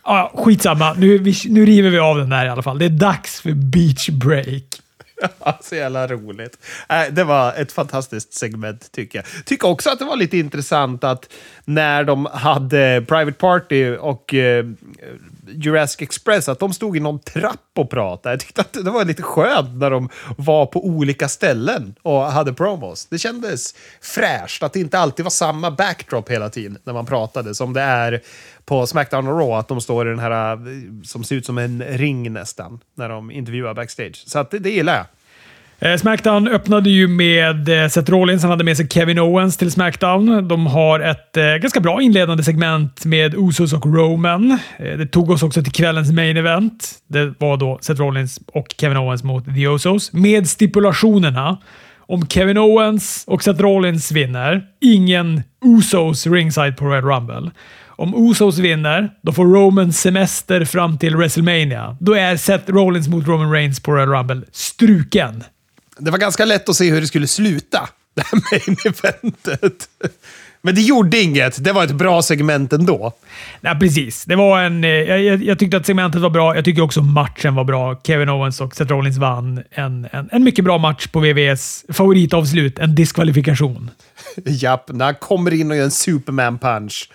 [0.03, 2.79] Ja, skitsamma, nu, vi, nu river vi av den där i alla fall.
[2.79, 4.63] Det är dags för beach break.
[5.61, 6.57] så jävla roligt.
[6.89, 9.45] Äh, det var ett fantastiskt segment tycker jag.
[9.45, 11.29] Tycker också att det var lite intressant att
[11.65, 14.65] när de hade Private Party och eh,
[15.53, 18.33] Jurassic Express, att de stod i någon trapp och pratade.
[18.33, 22.53] Jag tyckte att det var lite skönt när de var på olika ställen och hade
[22.53, 23.05] promos.
[23.05, 27.55] Det kändes fräscht, att det inte alltid var samma backdrop hela tiden när man pratade,
[27.55, 28.21] som det är
[28.65, 30.57] på Smackdown och Raw, att de står i den här eh,
[31.03, 34.23] som ser ut som en ring nästan, när de intervjuar backstage.
[34.27, 35.05] Så att det, det gillar jag.
[35.81, 38.41] Eh, Smackdown öppnade ju med eh, Seth Rollins.
[38.41, 40.47] Han hade med sig Kevin Owens till Smackdown.
[40.47, 44.57] De har ett eh, ganska bra inledande segment med Usos och Roman.
[44.77, 46.91] Det tog oss också till kvällens main event.
[47.07, 50.13] Det var då Seth Rollins och Kevin Owens mot The Usos.
[50.13, 51.57] Med stipulationerna
[51.99, 57.51] om Kevin Owens och Seth Rollins vinner, ingen Usos ringside på Red Rumble.
[57.87, 61.97] Om Usos vinner, då får Roman semester fram till WrestleMania.
[61.99, 65.43] Då är Seth Rollins mot Roman Reigns på Red Rumble struken.
[65.99, 69.89] Det var ganska lätt att se hur det skulle sluta, det här main eventet.
[70.61, 71.63] Men det gjorde inget.
[71.63, 73.13] Det var ett bra segment ändå.
[73.61, 74.25] Ja, precis.
[74.25, 76.55] Det var en, eh, jag, jag, tyckte att segmentet var bra.
[76.55, 78.01] Jag tycker också matchen var bra.
[78.03, 82.79] Kevin Owens och Seth Rollins vann en, en, en mycket bra match på VVS favoritavslut.
[82.79, 83.91] En diskvalifikation.
[84.45, 87.09] Japp, när han kommer in och gör en Superman-punch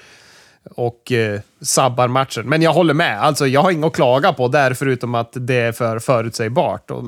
[0.71, 2.49] och eh, sabbar matchen.
[2.49, 3.23] Men jag håller med.
[3.23, 6.91] Alltså, jag har inget att klaga på där, förutom att det är för förutsägbart.
[6.91, 7.05] Och,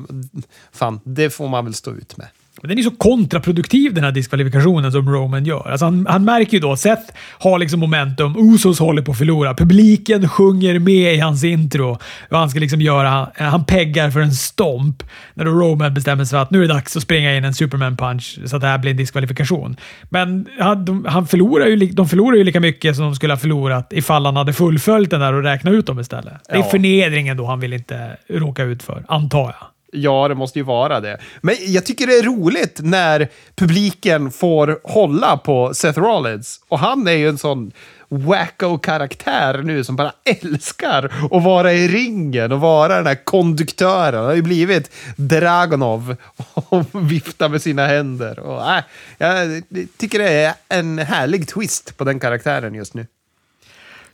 [0.71, 2.27] fan, det får man väl stå ut med.
[2.61, 5.71] Men den är så kontraproduktiv den här diskvalifikationen som Roman gör.
[5.71, 9.53] Alltså han, han märker ju då, Seth har liksom momentum, Usos håller på att förlora,
[9.53, 11.97] publiken sjunger med i hans intro.
[12.29, 15.03] Vad han ska liksom göra, han peggar för en stomp.
[15.33, 17.53] När då Roman bestämmer sig för att nu är det dags att springa in en
[17.53, 19.77] Superman-punch så att det här blir en diskvalifikation.
[20.09, 23.37] Men han, de, han förlorar ju, de förlorar ju lika mycket som de skulle ha
[23.37, 26.33] förlorat ifall han hade fullföljt den där och räknat ut dem istället.
[26.49, 26.63] Det är ja.
[26.63, 29.76] förnedringen då han vill inte råka ut för, antar jag.
[29.91, 31.17] Ja, det måste ju vara det.
[31.41, 36.61] Men jag tycker det är roligt när publiken får hålla på Seth Rollins.
[36.67, 37.71] Och han är ju en sån
[38.09, 44.15] wacko-karaktär nu som bara älskar att vara i ringen och vara den här konduktören.
[44.15, 46.15] Han har ju blivit Dragonov
[46.53, 48.39] och vifta med sina händer.
[48.39, 48.83] Och, äh,
[49.17, 49.63] jag
[49.97, 53.07] tycker det är en härlig twist på den karaktären just nu.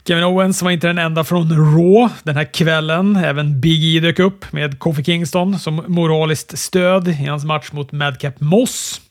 [0.08, 3.16] Kevin Owens var inte den enda från Raw den här kvällen.
[3.16, 7.91] Även Big E dök upp med Kofi Kingston som moraliskt stöd i hans match mot
[7.91, 9.01] Madcap Moss.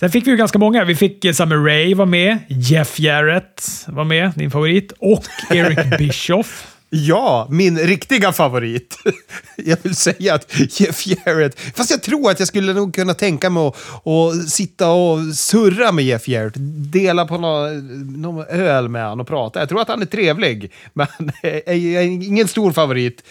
[0.00, 0.84] Sen fick vi ju ganska många.
[0.84, 5.78] Vi fick eh, Summer Rae var med, Jeff Jarrett var med, din favorit, och Eric
[5.98, 6.77] Bischoff.
[6.90, 8.98] Ja, min riktiga favorit.
[9.56, 11.60] Jag vill säga att Jeff Jarrett...
[11.60, 15.92] Fast jag tror att jag skulle nog kunna tänka mig att, att sitta och surra
[15.92, 16.54] med Jeff Jarrett.
[16.92, 19.58] Dela på någon, någon öl med honom och prata.
[19.58, 21.06] Jag tror att han är trevlig, men
[21.42, 23.22] är ingen stor favorit.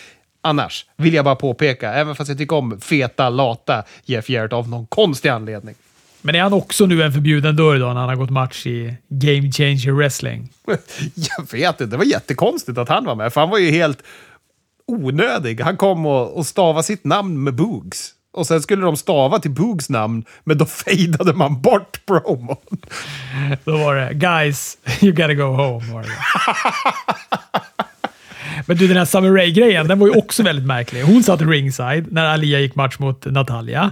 [0.41, 4.69] Annars vill jag bara påpeka, även fast jag tycker om feta, lata Jeff Jarrett av
[4.69, 5.75] någon konstig anledning.
[6.27, 8.97] Men är han också nu en förbjuden dörr då när han har gått match i
[9.09, 10.49] Game Changer Wrestling?
[11.15, 11.85] Jag vet inte.
[11.85, 14.03] Det var jättekonstigt att han var med, för han var ju helt
[14.87, 15.61] onödig.
[15.61, 18.11] Han kom och, och stavade sitt namn med Boogs.
[18.33, 22.57] Och sen skulle de stava till Boogs namn, men då fejdade man bort promon.
[23.63, 25.93] Då var det “Guys, you gotta go home”.
[25.93, 26.09] Var det.
[28.65, 31.03] Men du, den här Summer Rae-grejen, den var ju också väldigt märklig.
[31.03, 33.91] Hon satt ringside när Alia gick match mot Natalia.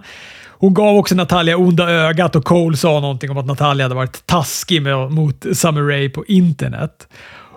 [0.58, 4.26] Hon gav också Natalia onda ögat och Cole sa någonting om att Natalia hade varit
[4.26, 7.08] taskig med, mot Summer Rae på internet.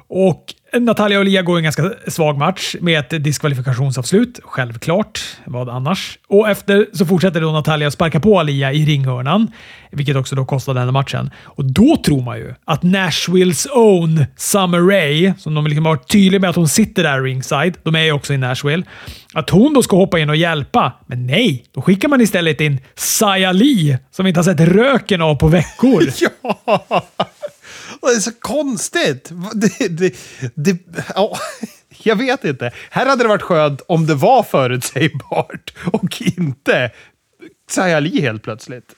[0.09, 4.41] Och Natalia och går en ganska svag match med ett diskvalifikationsavslut.
[4.43, 5.21] Självklart.
[5.45, 6.19] Vad annars?
[6.29, 9.53] Och efter så fortsätter då Natalia sparka på Alia i ringhörnan,
[9.91, 11.31] vilket också då kostade henne matchen.
[11.45, 16.09] Och då tror man ju att Nashvilles own Summer Rae, som de liksom har varit
[16.09, 18.85] tydliga med att hon sitter där ringside, de är ju också i Nashville,
[19.35, 20.93] att hon då ska hoppa in och hjälpa.
[21.07, 25.23] Men nej, då skickar man istället in Saya Lee, som vi inte har sett röken
[25.23, 26.03] av på veckor.
[26.67, 27.03] ja!
[28.01, 29.33] Det är så konstigt.
[29.55, 30.15] Det, det,
[30.55, 30.79] det,
[31.15, 31.39] ja,
[32.03, 32.73] jag vet inte.
[32.91, 36.91] Här hade det varit skönt om det var förutsägbart och inte
[37.71, 38.95] Sayali helt plötsligt.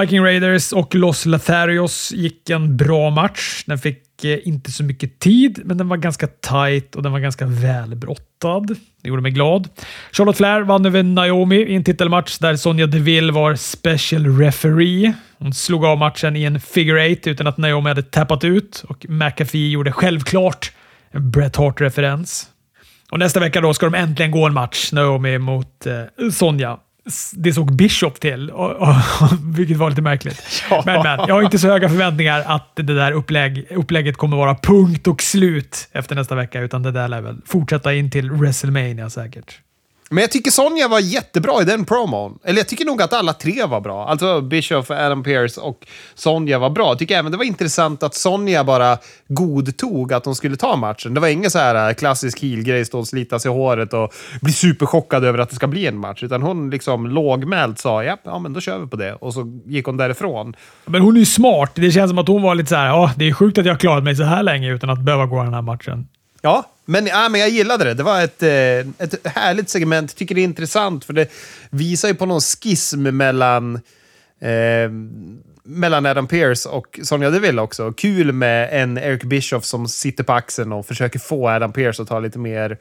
[0.00, 3.64] Viking Raiders och Los Latharios gick en bra match.
[3.66, 7.18] Den fick eh, inte så mycket tid, men den var ganska tight och den var
[7.18, 8.76] ganska välbrottad.
[9.02, 9.68] Det gjorde mig glad.
[10.12, 15.14] Charlotte Flair vann över Naomi i en titelmatch där Sonja Deville var special referee.
[15.40, 19.06] Hon slog av matchen i en figure eight utan att Naomi hade tappat ut och
[19.08, 20.72] McAfee gjorde självklart
[21.10, 22.46] en Bret Hart-referens.
[23.10, 26.78] Och nästa vecka då ska de äntligen gå en match, Naomi mot eh, Sonja
[27.32, 28.94] det såg Bishop till, och, och,
[29.56, 30.42] vilket var lite märkligt.
[30.70, 30.82] Ja.
[30.86, 34.54] Men, men, jag har inte så höga förväntningar att det där upplägg, upplägget kommer vara
[34.54, 39.10] punkt och slut efter nästa vecka, utan det där lär väl fortsätta in till WrestleMania
[39.10, 39.58] säkert.
[40.12, 42.38] Men jag tycker Sonja var jättebra i den promon.
[42.44, 44.08] Eller jag tycker nog att alla tre var bra.
[44.08, 46.88] Alltså Bischoff, Adam Pearce och Sonja var bra.
[46.88, 48.98] Jag tycker även det var intressant att Sonja bara
[49.28, 51.14] godtog att de skulle ta matchen.
[51.14, 54.12] Det var ingen så här äh, klassisk heel-grej, stå och slita sig i håret och
[54.40, 56.22] bli superchockad över att det ska bli en match.
[56.22, 59.14] Utan hon liksom lågmält sa ja, ja men då kör vi på det.
[59.14, 60.54] Och så gick hon därifrån.
[60.86, 61.72] Men hon är ju smart.
[61.74, 63.72] Det känns som att hon var lite så här, ja, det är sjukt att jag
[63.72, 66.06] har klarat mig så här länge utan att behöva gå den här matchen.
[66.40, 67.94] Ja, men, ja, men jag gillade det.
[67.94, 70.10] Det var ett, eh, ett härligt segment.
[70.10, 71.30] Jag tycker det är intressant för det
[71.70, 73.74] visar ju på någon schism mellan,
[74.40, 74.90] eh,
[75.62, 77.92] mellan Adam Pearce och Sonja Deville också.
[77.92, 82.08] Kul med en Eric Bischoff som sitter på axeln och försöker få Adam Pearce att
[82.08, 82.78] ta lite mer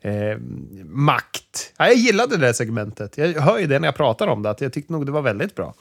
[0.00, 0.38] eh,
[0.84, 1.72] makt.
[1.76, 3.18] Ja, jag gillade det segmentet.
[3.18, 5.22] Jag hör ju det när jag pratar om det, att jag tyckte nog det var
[5.22, 5.74] väldigt bra.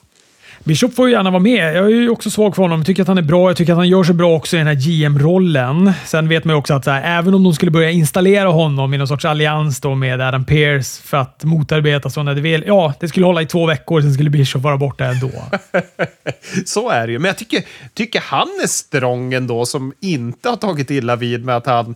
[0.64, 1.76] Bishop får ju gärna vara med.
[1.76, 2.80] Jag är ju också svag för honom.
[2.80, 3.50] Jag tycker att han är bra.
[3.50, 5.94] Jag tycker att han gör sig bra också i den här GM-rollen.
[6.06, 8.98] Sen vet man ju också att här, även om de skulle börja installera honom i
[8.98, 12.66] någon sorts allians då med Adam Pearce för att motarbeta Sonja Deville.
[12.68, 15.32] Ja, det skulle hålla i två veckor, sen skulle Bishop vara borta ändå.
[16.66, 17.20] Så är det ju.
[17.20, 21.58] Men jag tycker, tycker han är strong ändå, som inte har tagit illa vid med
[21.58, 21.96] att han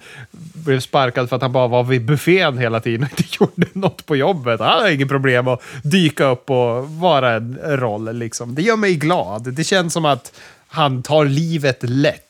[0.66, 4.06] blev sparkad för att han bara var vid buffén hela tiden och inte gjorde något
[4.06, 4.60] på jobbet.
[4.60, 8.56] Han har inget problem att dyka upp och vara en roll liksom.
[8.56, 9.54] Det gör mig glad.
[9.54, 10.34] Det känns som att
[10.68, 12.26] han tar livet lätt.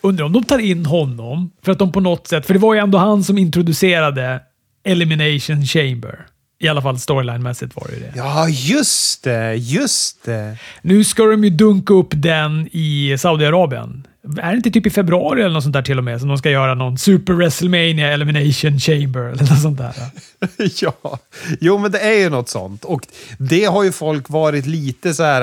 [0.00, 2.74] Undrar om de tar in honom för att de på något sätt, för det var
[2.74, 4.40] ju ändå han som introducerade
[4.84, 6.26] Elimination Chamber.
[6.60, 8.12] I alla fall storyline-mässigt var det ju det.
[8.16, 9.54] Ja, just det.
[9.54, 10.56] Just det.
[10.82, 14.06] Nu ska de ju dunka upp den i Saudiarabien
[14.36, 16.38] är det inte typ i februari eller något sånt där till och med som de
[16.38, 19.94] ska göra någon Super WrestleMania Elimination Chamber eller något sånt där?
[20.80, 21.18] ja,
[21.60, 22.84] jo men det är ju något sånt.
[22.84, 23.06] Och
[23.38, 25.42] det har ju folk varit lite så här,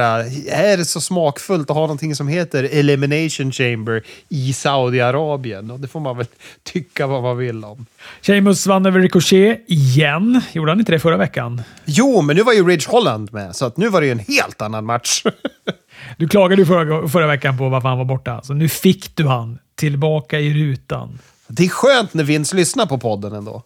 [0.49, 5.71] är det så smakfullt att ha någonting som heter Elimination Chamber i Saudiarabien?
[5.71, 6.27] Och det får man väl
[6.63, 7.85] tycka vad man vill om.
[8.21, 10.41] Sheamus vann över Ricochet igen.
[10.53, 11.61] Gjorde han inte det förra veckan?
[11.85, 14.19] Jo, men nu var ju Ridge Holland med, så att nu var det ju en
[14.19, 15.23] helt annan match.
[16.17, 19.27] Du klagade ju förra, förra veckan på varför han var borta, så nu fick du
[19.27, 21.19] han tillbaka i rutan.
[21.47, 23.63] Det är skönt när Vince lyssnar på podden ändå.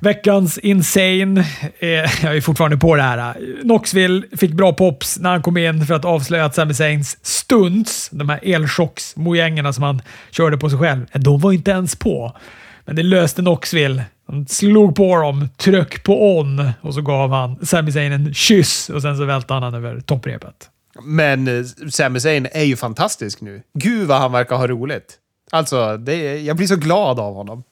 [0.00, 1.40] Veckans Insane,
[1.78, 1.88] eh,
[2.24, 3.36] jag är fortfarande på det här.
[3.62, 8.08] Knoxville fick bra pops när han kom in för att avslöja att Sami Zains stunts,
[8.12, 12.36] de här elchocksmojängerna som han körde på sig själv, de var inte ens på.
[12.84, 14.04] Men det löste Knoxville.
[14.28, 18.88] Han slog på dem, tryck på on och så gav han Sami Zayn en kyss
[18.88, 20.70] och sen så välte han över topprepet.
[21.02, 23.62] Men eh, Sami Zayn är ju fantastisk nu.
[23.74, 25.18] Gud vad han verkar ha roligt.
[25.50, 27.62] Alltså, det, jag blir så glad av honom.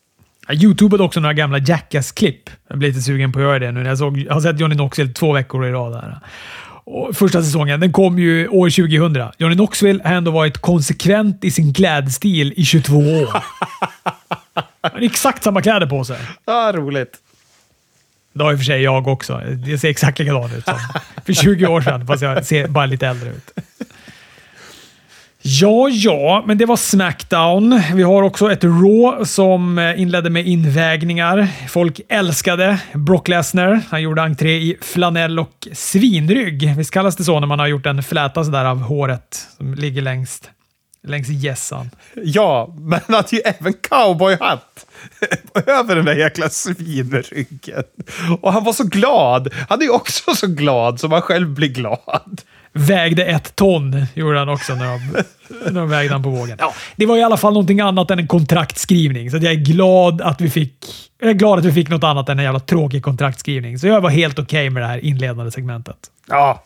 [0.48, 2.50] Jag youtubade också några gamla Jackass-klipp.
[2.68, 4.74] Jag blir lite sugen på att göra det nu jag, såg, jag har sett Johnny
[4.74, 5.94] Knoxville två veckor i rad.
[5.94, 6.20] Här.
[6.84, 9.32] Och första säsongen den kom ju år 2000.
[9.38, 13.28] Johnny Knoxville har ändå varit konsekvent i sin klädstil i 22 år.
[14.80, 16.18] Han har exakt samma kläder på sig.
[16.44, 17.23] Ja, roligt.
[18.34, 19.42] Det har i och för sig jag också.
[19.66, 20.78] Jag ser exakt likadan ut som
[21.26, 23.50] för 20 år sedan, fast jag ser bara lite äldre ut.
[25.46, 27.82] Ja, ja, men det var Smackdown.
[27.94, 31.48] Vi har också ett Raw som inledde med invägningar.
[31.68, 33.80] Folk älskade Brock Lesnar.
[33.90, 36.74] Han gjorde entré i flanell och svinrygg.
[36.76, 40.02] Visst kallas det så när man har gjort en fläta sådär av håret som ligger
[40.02, 40.50] längst,
[41.04, 41.90] längs gässan?
[42.14, 44.86] Ja, men han hade ju även cowboyhatt.
[45.66, 47.84] över den där jäkla svinryggen.
[48.40, 49.54] Och han var så glad.
[49.68, 52.40] Han är ju också så glad som han själv blir glad.
[52.72, 56.56] vägde ett ton, gjorde han också när de, när de vägde han på vågen.
[56.60, 60.20] Ja, det var i alla fall någonting annat än en kontraktskrivning, så jag är glad
[60.20, 60.84] att vi fick
[61.20, 63.78] jag är glad att vi fick något annat än en jävla tråkig kontraktskrivning.
[63.78, 65.96] Så jag var helt okej okay med det här inledande segmentet.
[66.28, 66.64] Ja.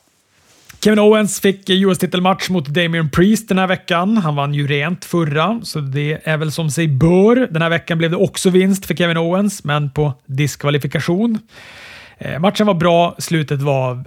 [0.81, 4.17] Kevin Owens fick US-titelmatch mot Damien Priest den här veckan.
[4.17, 7.49] Han vann ju rent förra, så det är väl som sig bör.
[7.51, 11.39] Den här veckan blev det också vinst för Kevin Owens, men på diskvalifikation.
[12.19, 14.05] Eh, matchen var bra, slutet var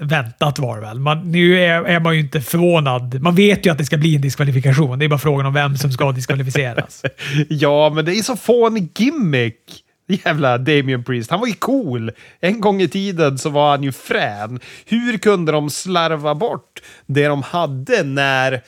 [0.00, 0.98] väntat var det väl.
[0.98, 3.22] Man, nu är, är, man ju inte förvånad.
[3.22, 4.98] Man vet ju att det ska bli en diskvalifikation.
[4.98, 7.02] Det är bara frågan om vem som ska diskvalificeras.
[7.48, 9.84] ja, men det är så fånig gimmick.
[10.08, 11.30] Jävla Damien Priest.
[11.30, 12.10] Han var ju cool.
[12.40, 14.60] En gång i tiden så var han ju frän.
[14.86, 18.62] Hur kunde de slarva bort det de hade när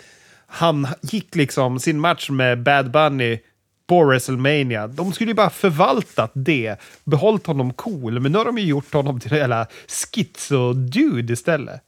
[0.47, 3.39] han gick liksom sin match med Bad Bunny
[3.87, 4.87] på WrestleMania.
[4.87, 8.93] De skulle ju bara förvaltat det, behållit honom cool, men nu har de ju gjort
[8.93, 11.81] honom till en jävla schizo-dude istället.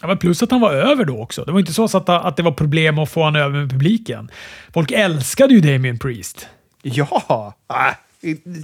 [0.00, 1.44] Ja, men plus att han var över då också.
[1.44, 4.30] Det var inte så att, att det var problem att få honom över med publiken.
[4.74, 6.48] Folk älskade ju Damien Priest.
[6.82, 7.54] Ja!
[7.70, 7.96] Äh,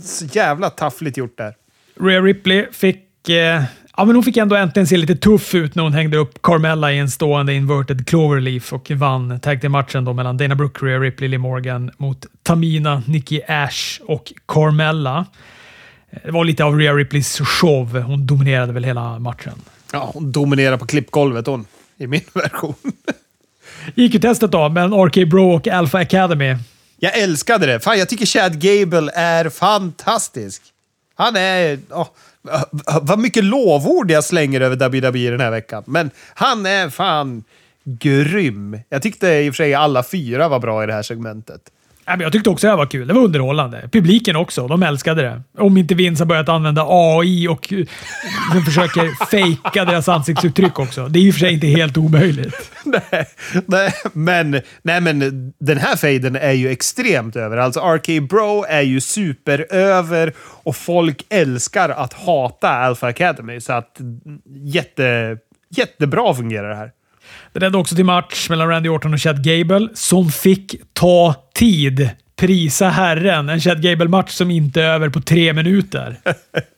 [0.03, 1.55] så jävla taffligt gjort där.
[2.01, 3.63] Rhea Ripley fick eh,
[3.99, 6.93] Ja, men hon fick ändå äntligen se lite tuff ut när hon hängde upp Carmella
[6.93, 11.29] i en stående inverted cloverleaf och vann tag matchen då mellan Dana Brooke, Rhea Ripley,
[11.29, 15.27] Lee Morgan mot Tamina, Nikki Ash och Carmella.
[16.25, 17.99] Det var lite av Rhea Ripleys show.
[17.99, 19.55] Hon dominerade väl hela matchen.
[19.93, 22.75] Ja, hon dominerade på klippgolvet hon, i min version.
[23.95, 26.57] gick ju testet då, men RK Bro och Alpha Academy.
[27.01, 27.81] Jag älskade det.
[27.81, 30.63] Fan, jag tycker Chad Gable är fantastisk.
[31.15, 31.79] Han är...
[31.91, 32.09] Oh
[33.03, 35.85] vad mycket lovord jag slänger över WWE den här veckan.
[35.87, 37.45] Men han är fan
[37.85, 38.81] grym.
[38.89, 41.61] Jag tyckte i och för sig alla fyra var bra i det här segmentet.
[42.21, 43.09] Jag tyckte också det här var kul.
[43.09, 43.89] Det var underhållande.
[43.93, 44.69] Publiken också.
[44.69, 45.43] De älskade det.
[45.59, 47.73] Om inte Vince har börjat använda AI och
[48.55, 51.09] de försöker fejka deras ansiktsuttryck också.
[51.09, 52.71] Det är i och för sig inte helt omöjligt.
[52.85, 53.27] nej,
[53.67, 57.57] nej, men, nej, men den här fejden är ju extremt över.
[57.57, 63.61] Alltså RK Bro är ju superöver och folk älskar att hata Alpha Academy.
[63.61, 64.01] Så att
[64.47, 65.37] jätte,
[65.71, 66.91] jättebra fungerar det här.
[67.53, 72.11] Det ledde också till match mellan Randy Orton och Chad Gable som fick ta tid.
[72.37, 73.49] Prisa herren.
[73.49, 76.17] En Chad Gable-match som inte är över på tre minuter.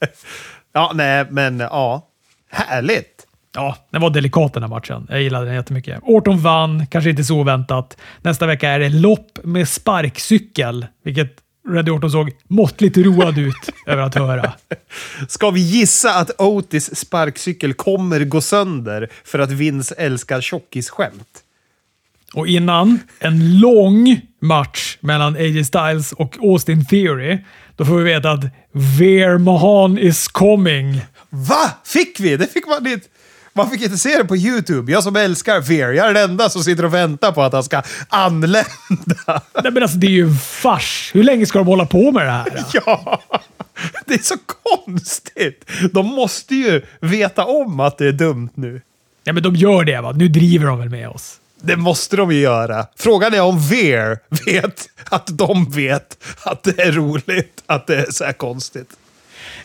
[0.73, 2.07] ja, nej, men ja.
[2.51, 3.27] Härligt!
[3.55, 5.07] Ja, den var delikat den här matchen.
[5.11, 6.01] Jag gillade den jättemycket.
[6.03, 7.97] Orton vann, kanske inte så oväntat.
[8.23, 11.37] Nästa vecka är det lopp med sparkcykel, vilket
[11.69, 14.53] Randy Orton såg måttligt road ut över att höra.
[15.29, 21.45] Ska vi gissa att Otis sparkcykel kommer gå sönder för att Vince älskar tjockisskämt?
[22.35, 27.39] Och innan en lång match mellan AJ Styles och Austin Theory,
[27.77, 31.01] då får vi veta att Veer Mahan is coming.
[31.31, 31.71] Va?
[31.85, 32.37] Fick vi?
[32.37, 33.07] Det fick man inte...
[33.53, 34.93] Man fick inte se det på YouTube.
[34.93, 37.65] Jag som älskar Fear, jag är den enda som sitter och väntar på att han
[37.65, 38.65] ska anlända.
[39.63, 41.11] Nej, men alltså, det är ju fars.
[41.15, 42.65] Hur länge ska de hålla på med det här?
[42.73, 43.23] Ja,
[44.07, 45.71] det är så konstigt.
[45.93, 48.81] De måste ju veta om att det är dumt nu.
[49.25, 50.13] Ja, men de gör det va?
[50.13, 51.37] Nu driver de väl med oss?
[51.63, 52.87] Det måste de ju göra.
[52.97, 58.11] Frågan är om Veer vet att de vet att det är roligt att det är
[58.11, 58.89] så här konstigt.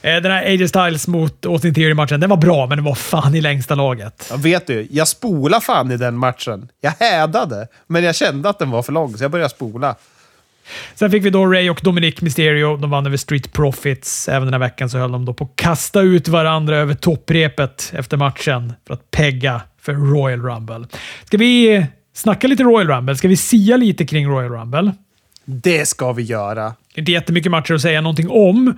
[0.01, 3.35] Eh, den här AJ Styles mot Austin Theory-matchen, den var bra, men den var fan
[3.35, 4.27] i längsta laget.
[4.29, 6.69] Jag vet du, jag spola fan i den matchen.
[6.81, 9.95] Jag hädade, men jag kände att den var för lång, så jag började spola.
[10.95, 12.77] Sen fick vi då Ray och Dominic Mysterio.
[12.77, 14.29] De vann över Street Profits.
[14.29, 17.93] Även den här veckan så höll de då på att kasta ut varandra över topprepet
[17.95, 20.87] efter matchen för att pegga för Royal Rumble.
[21.25, 23.15] Ska vi snacka lite Royal Rumble?
[23.15, 24.91] Ska vi sia lite kring Royal Rumble?
[25.45, 26.63] Det ska vi göra.
[26.63, 28.77] Det är inte jättemycket matcher att säga någonting om.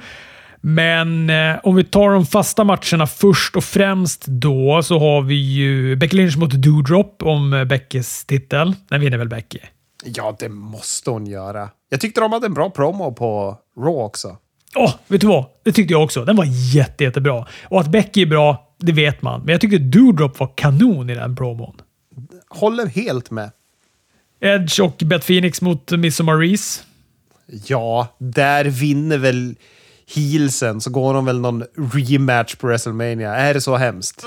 [0.70, 5.36] Men eh, om vi tar de fasta matcherna först och främst då så har vi
[5.36, 8.76] ju Becky Lynch mot Doudrop om eh, Beckys titel.
[8.90, 9.60] Den vinner väl Becky?
[10.06, 11.70] Ja, det måste hon göra.
[11.90, 14.38] Jag tyckte de hade en bra promo på Raw också.
[14.76, 15.46] Åh, oh, vet du vad?
[15.64, 16.26] Det tyckte jag också.
[16.26, 16.46] Den var
[16.76, 17.48] jätte, jättebra.
[17.70, 19.42] Och att Becky är bra, det vet man.
[19.42, 21.76] Men jag tyckte Doudrop var kanon i den promon.
[22.50, 23.52] Håller helt med.
[24.42, 26.84] Edge och Beth Phoenix mot Miss Maurice.
[27.68, 29.56] Ja, där vinner väl
[30.16, 33.36] heelsen så går de väl någon rematch på WrestleMania.
[33.36, 34.26] Är det så hemskt?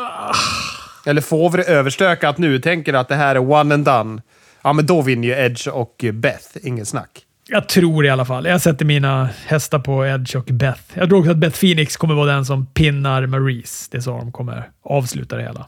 [1.07, 2.59] Eller får vi det överstökat nu?
[2.59, 4.23] Tänker att det här är one and done.
[4.63, 6.47] Ja, men då vinner ju Edge och Beth.
[6.63, 7.11] Inget snack.
[7.49, 8.47] Jag tror i alla fall.
[8.47, 10.81] Jag sätter mina hästar på Edge och Beth.
[10.95, 13.89] Jag tror också att Beth Phoenix kommer vara den som pinnar Maurice.
[13.91, 15.67] Det är så de kommer avsluta det hela.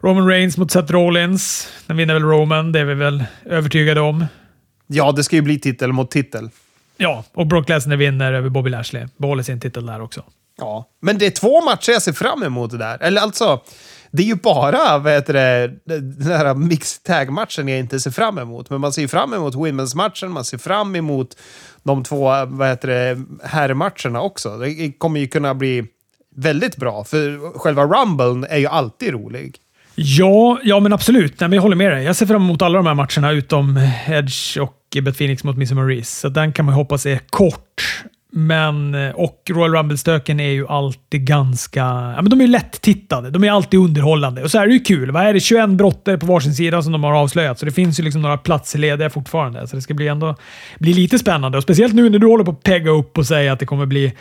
[0.00, 1.72] Roman Reigns mot Seth Rollins.
[1.86, 4.26] Den vinner väl Roman, det är vi väl övertygade om.
[4.86, 6.50] Ja, det ska ju bli titel mot titel.
[6.96, 9.06] Ja, och Brock Lesnar vinner över Bobby Lashley.
[9.16, 10.24] Behåller sin titel där också.
[10.58, 13.02] Ja, men det är två matcher jag ser fram emot det där.
[13.02, 13.60] Eller alltså,
[14.10, 18.38] Det är ju bara vad heter det, den här mixed tag-matchen jag inte ser fram
[18.38, 18.70] emot.
[18.70, 21.36] Men man ser fram emot women's-matchen, man ser fram emot
[21.82, 24.56] de två vad heter det, herrmatcherna också.
[24.56, 25.84] Det kommer ju kunna bli
[26.36, 29.56] väldigt bra, för själva rumblen är ju alltid rolig.
[29.98, 31.40] Ja, ja men absolut.
[31.40, 32.04] Nej, men jag håller med dig.
[32.04, 35.72] Jag ser fram emot alla de här matcherna utom Edge och Bet Phoenix mot Miss
[35.72, 36.20] Maurice.
[36.20, 38.04] Så den kan man hoppas är kort.
[38.32, 41.80] Men, eh, och Royal Rumble-stöken är ju alltid ganska...
[41.80, 43.30] Ja, men de är lätt tittade.
[43.30, 44.42] De är alltid underhållande.
[44.42, 45.10] Och så är det ju kul.
[45.10, 45.40] Vad är det?
[45.40, 47.58] 21 brottare på varsin sida som de har avslöjat.
[47.58, 49.66] Så det finns ju liksom några platser lediga fortfarande.
[49.68, 50.36] Så det ska bli ändå
[50.78, 51.58] bli lite spännande.
[51.58, 53.86] Och Speciellt nu när du håller på att pegga upp och säga att det kommer
[53.86, 54.12] bli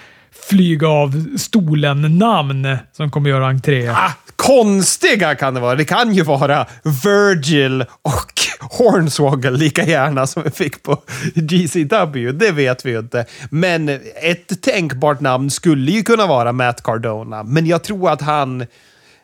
[0.50, 3.88] flyga av stolen-namn som kommer göra entré.
[3.90, 5.76] Ah, konstiga kan det vara.
[5.76, 11.04] Det kan ju vara Virgil och Hornswoggle lika gärna som vi fick på
[11.36, 12.32] GCW.
[12.32, 13.26] Det vet vi ju inte.
[13.50, 13.90] Men
[14.22, 17.44] ett tänkbart namn skulle ju kunna vara Matt Cardona.
[17.44, 18.62] Men jag tror att han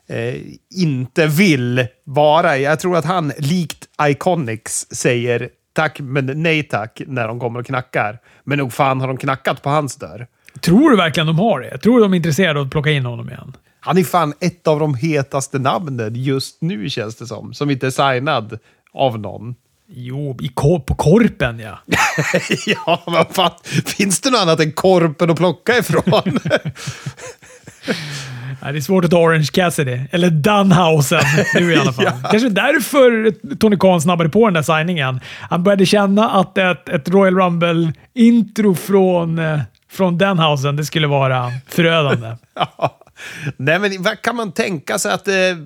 [0.08, 0.36] eh,
[0.76, 2.58] inte vill vara.
[2.58, 7.66] Jag tror att han, likt Iconics, säger tack men nej tack när de kommer och
[7.66, 8.20] knackar.
[8.44, 10.28] Men nog fan har de knackat på hans dörr.
[10.62, 11.78] Tror du verkligen de har det?
[11.78, 13.54] Tror de är intresserade av att plocka in honom igen.
[13.80, 17.54] Han är fan ett av de hetaste namnen just nu känns det som.
[17.54, 18.60] Som inte är signad
[18.94, 19.56] av någon.
[19.94, 21.80] Jo, i kor på Korpen ja.
[22.66, 23.52] ja, men fan.
[23.86, 26.04] Finns det något annat än Korpen att plocka ifrån?
[28.64, 30.00] Nej, det är svårt att ta Orange Cassidy.
[30.12, 31.22] Eller Dunhausen
[31.56, 32.06] nu i alla fall.
[32.06, 32.30] ja.
[32.32, 35.20] Kanske därför Tony Khan snabbade på den där signingen.
[35.50, 39.40] Han började känna att ett, ett Royal Rumble-intro från,
[39.92, 42.36] från Dunhausen, det skulle vara förödande.
[42.54, 43.00] ja.
[43.58, 45.58] Nej, men vad kan man tänka sig att det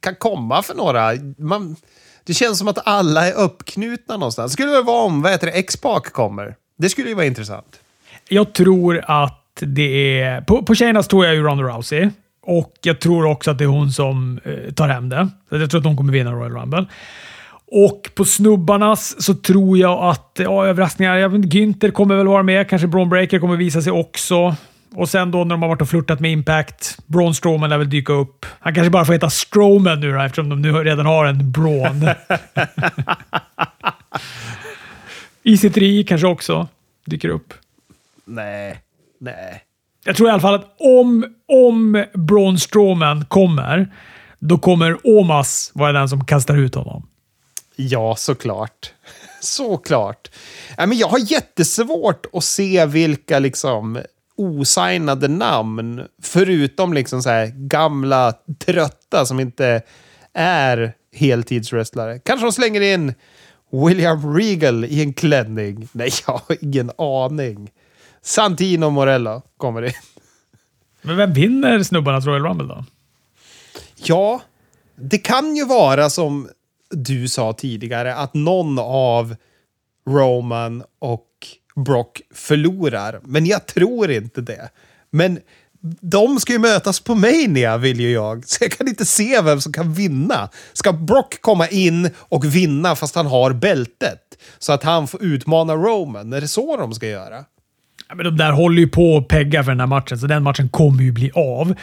[0.00, 1.12] kan komma för några?
[1.38, 1.76] Man,
[2.24, 4.52] det känns som att alla är uppknutna någonstans.
[4.52, 6.56] Det skulle väl vara om, vad heter det, X-Pac kommer.
[6.78, 7.80] Det skulle ju vara intressant.
[8.28, 10.40] Jag tror att det är...
[10.40, 12.10] På, på tjejernas tror jag ju Ronda Rousey.
[12.42, 15.28] Och jag tror också att det är hon som eh, tar hem det.
[15.48, 16.86] Jag tror att hon kommer vinna Royal Rumble.
[17.76, 21.16] Och på snubbarnas så tror jag att, ja, överraskningar.
[21.16, 22.68] Jag vet, Günther kommer väl vara med.
[22.68, 24.56] Kanske Braun Breaker kommer visa sig också.
[24.94, 27.90] Och sen då när de har varit och flörtat med Impact, Braun Strowman lär väl
[27.90, 28.46] dyka upp.
[28.60, 32.08] Han kanske bara får heta Strowman nu då, eftersom de nu redan har en Braun.
[35.44, 36.68] EC3 kanske också
[37.04, 37.54] dyker upp.
[38.24, 38.78] Nej,
[39.20, 39.62] nej.
[40.04, 43.92] Jag tror i alla fall att om, om Braun Strowman kommer,
[44.38, 47.06] då kommer Omas vara den som kastar ut honom.
[47.76, 48.92] Ja, såklart.
[49.40, 50.30] Såklart.
[50.76, 54.02] jag har jättesvårt att se vilka liksom
[54.36, 59.82] osignade namn, förutom liksom så här gamla trötta som inte
[60.32, 62.18] är heltidswrestlare.
[62.18, 63.14] Kanske de slänger in
[63.70, 65.88] William Regal i en klänning.
[65.92, 67.70] Nej, jag har ingen aning.
[68.22, 69.92] Santino Morello kommer in.
[71.02, 72.84] Men vem vinner snubbarnas Royal Rumble då?
[73.96, 74.42] Ja,
[74.96, 76.48] det kan ju vara som
[76.94, 79.36] du sa tidigare, att någon av
[80.08, 81.28] Roman och
[81.74, 83.20] Brock förlorar.
[83.22, 84.70] Men jag tror inte det.
[85.10, 85.38] Men
[86.00, 88.44] de ska ju mötas på Mania, vill ju jag.
[88.48, 90.48] Så jag kan inte se vem som kan vinna.
[90.72, 94.20] Ska Brock komma in och vinna fast han har bältet?
[94.58, 96.32] Så att han får utmana Roman?
[96.32, 97.44] Är det så de ska göra?
[98.08, 100.42] Ja, men de där håller ju på att pegga för den här matchen, så den
[100.42, 101.74] matchen kommer ju bli av.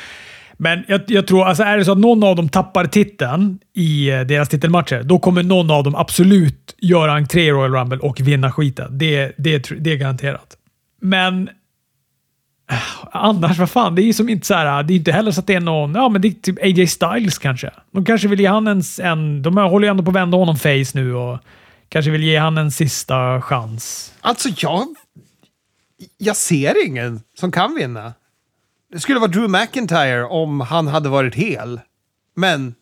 [0.64, 4.10] Men jag, jag, tror, alltså är det så att någon av dem tappar titeln i
[4.10, 8.22] eh, deras titelmatcher, då kommer någon av dem absolut göra entré i Royal Rumble och
[8.22, 8.98] vinna skiten.
[8.98, 10.58] Det, det, det är garanterat.
[11.02, 11.50] Men
[12.72, 12.78] eh,
[13.12, 15.40] annars, vad fan, det är ju som inte så här, det är inte heller så
[15.40, 17.72] att det är någon, ja men det är typ AJ Styles kanske.
[17.92, 20.58] De kanske vill ge han en, en de håller ju ändå på att vända honom
[20.58, 21.40] face nu och
[21.90, 24.14] kanske vill ge han en sista chans.
[24.22, 24.88] Alltså jag,
[26.18, 28.14] jag ser ingen som kan vinna.
[28.92, 31.80] Det skulle vara Drew McIntyre om han hade varit hel.
[32.36, 32.76] Men...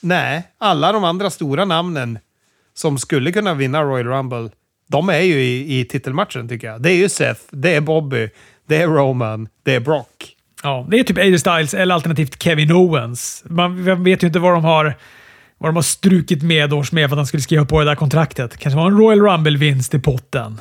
[0.00, 2.18] Nej, alla de andra stora namnen
[2.74, 4.50] som skulle kunna vinna Royal Rumble,
[4.88, 6.82] de är ju i, i titelmatchen tycker jag.
[6.82, 8.30] Det är ju Seth, det är Bobby,
[8.66, 10.36] det är Roman, det är Brock.
[10.62, 13.44] Ja, det är typ AJ Styles eller alternativt Kevin Owens.
[13.46, 14.94] Man vet ju inte vad de har,
[15.58, 18.56] vad de har strukit medårs med för att han skulle skriva på det där kontraktet.
[18.56, 20.60] Kanske var en Royal Rumble-vinst i potten.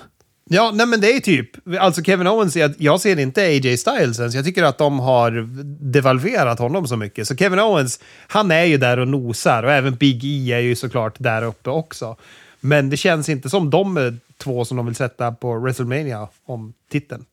[0.49, 4.19] Ja, nej men det är typ, alltså Kevin Owens, jag, jag ser inte AJ Styles
[4.19, 4.35] ens.
[4.35, 5.49] Jag tycker att de har
[5.91, 7.27] devalverat honom så mycket.
[7.27, 10.75] Så Kevin Owens, han är ju där och nosar och även Big E är ju
[10.75, 12.15] såklart där uppe också.
[12.59, 17.25] Men det känns inte som de två som de vill sätta på WrestleMania om titeln.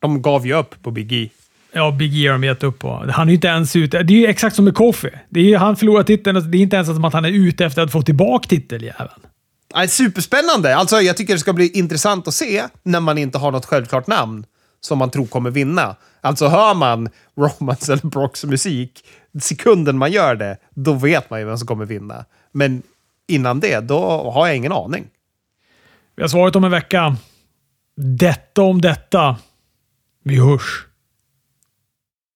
[0.00, 1.28] De gav ju upp på Big E.
[1.72, 3.04] Ja, Big E har de gett upp på.
[3.10, 4.02] Han är ju inte ens ute.
[4.02, 5.10] Det är ju exakt som med Kofi.
[5.28, 7.30] Det är ju, han förlorar titeln och det är inte ens som att han är
[7.30, 9.20] ute efter att få tillbaka titeljäveln.
[9.74, 10.76] Nej, superspännande!
[10.76, 14.06] Alltså, jag tycker det ska bli intressant att se när man inte har något självklart
[14.06, 14.44] namn.
[14.80, 15.96] som man tror kommer vinna.
[16.20, 19.04] Alltså hör man Romans eller Brocks musik,
[19.40, 22.24] sekunden man gör det, då vet man ju vem som kommer vinna.
[22.52, 22.82] Men
[23.26, 25.06] innan det, då har jag ingen aning.
[26.16, 27.16] Vi har svaret om en vecka.
[27.96, 29.36] Detta om detta.
[30.24, 30.87] Vi hörs.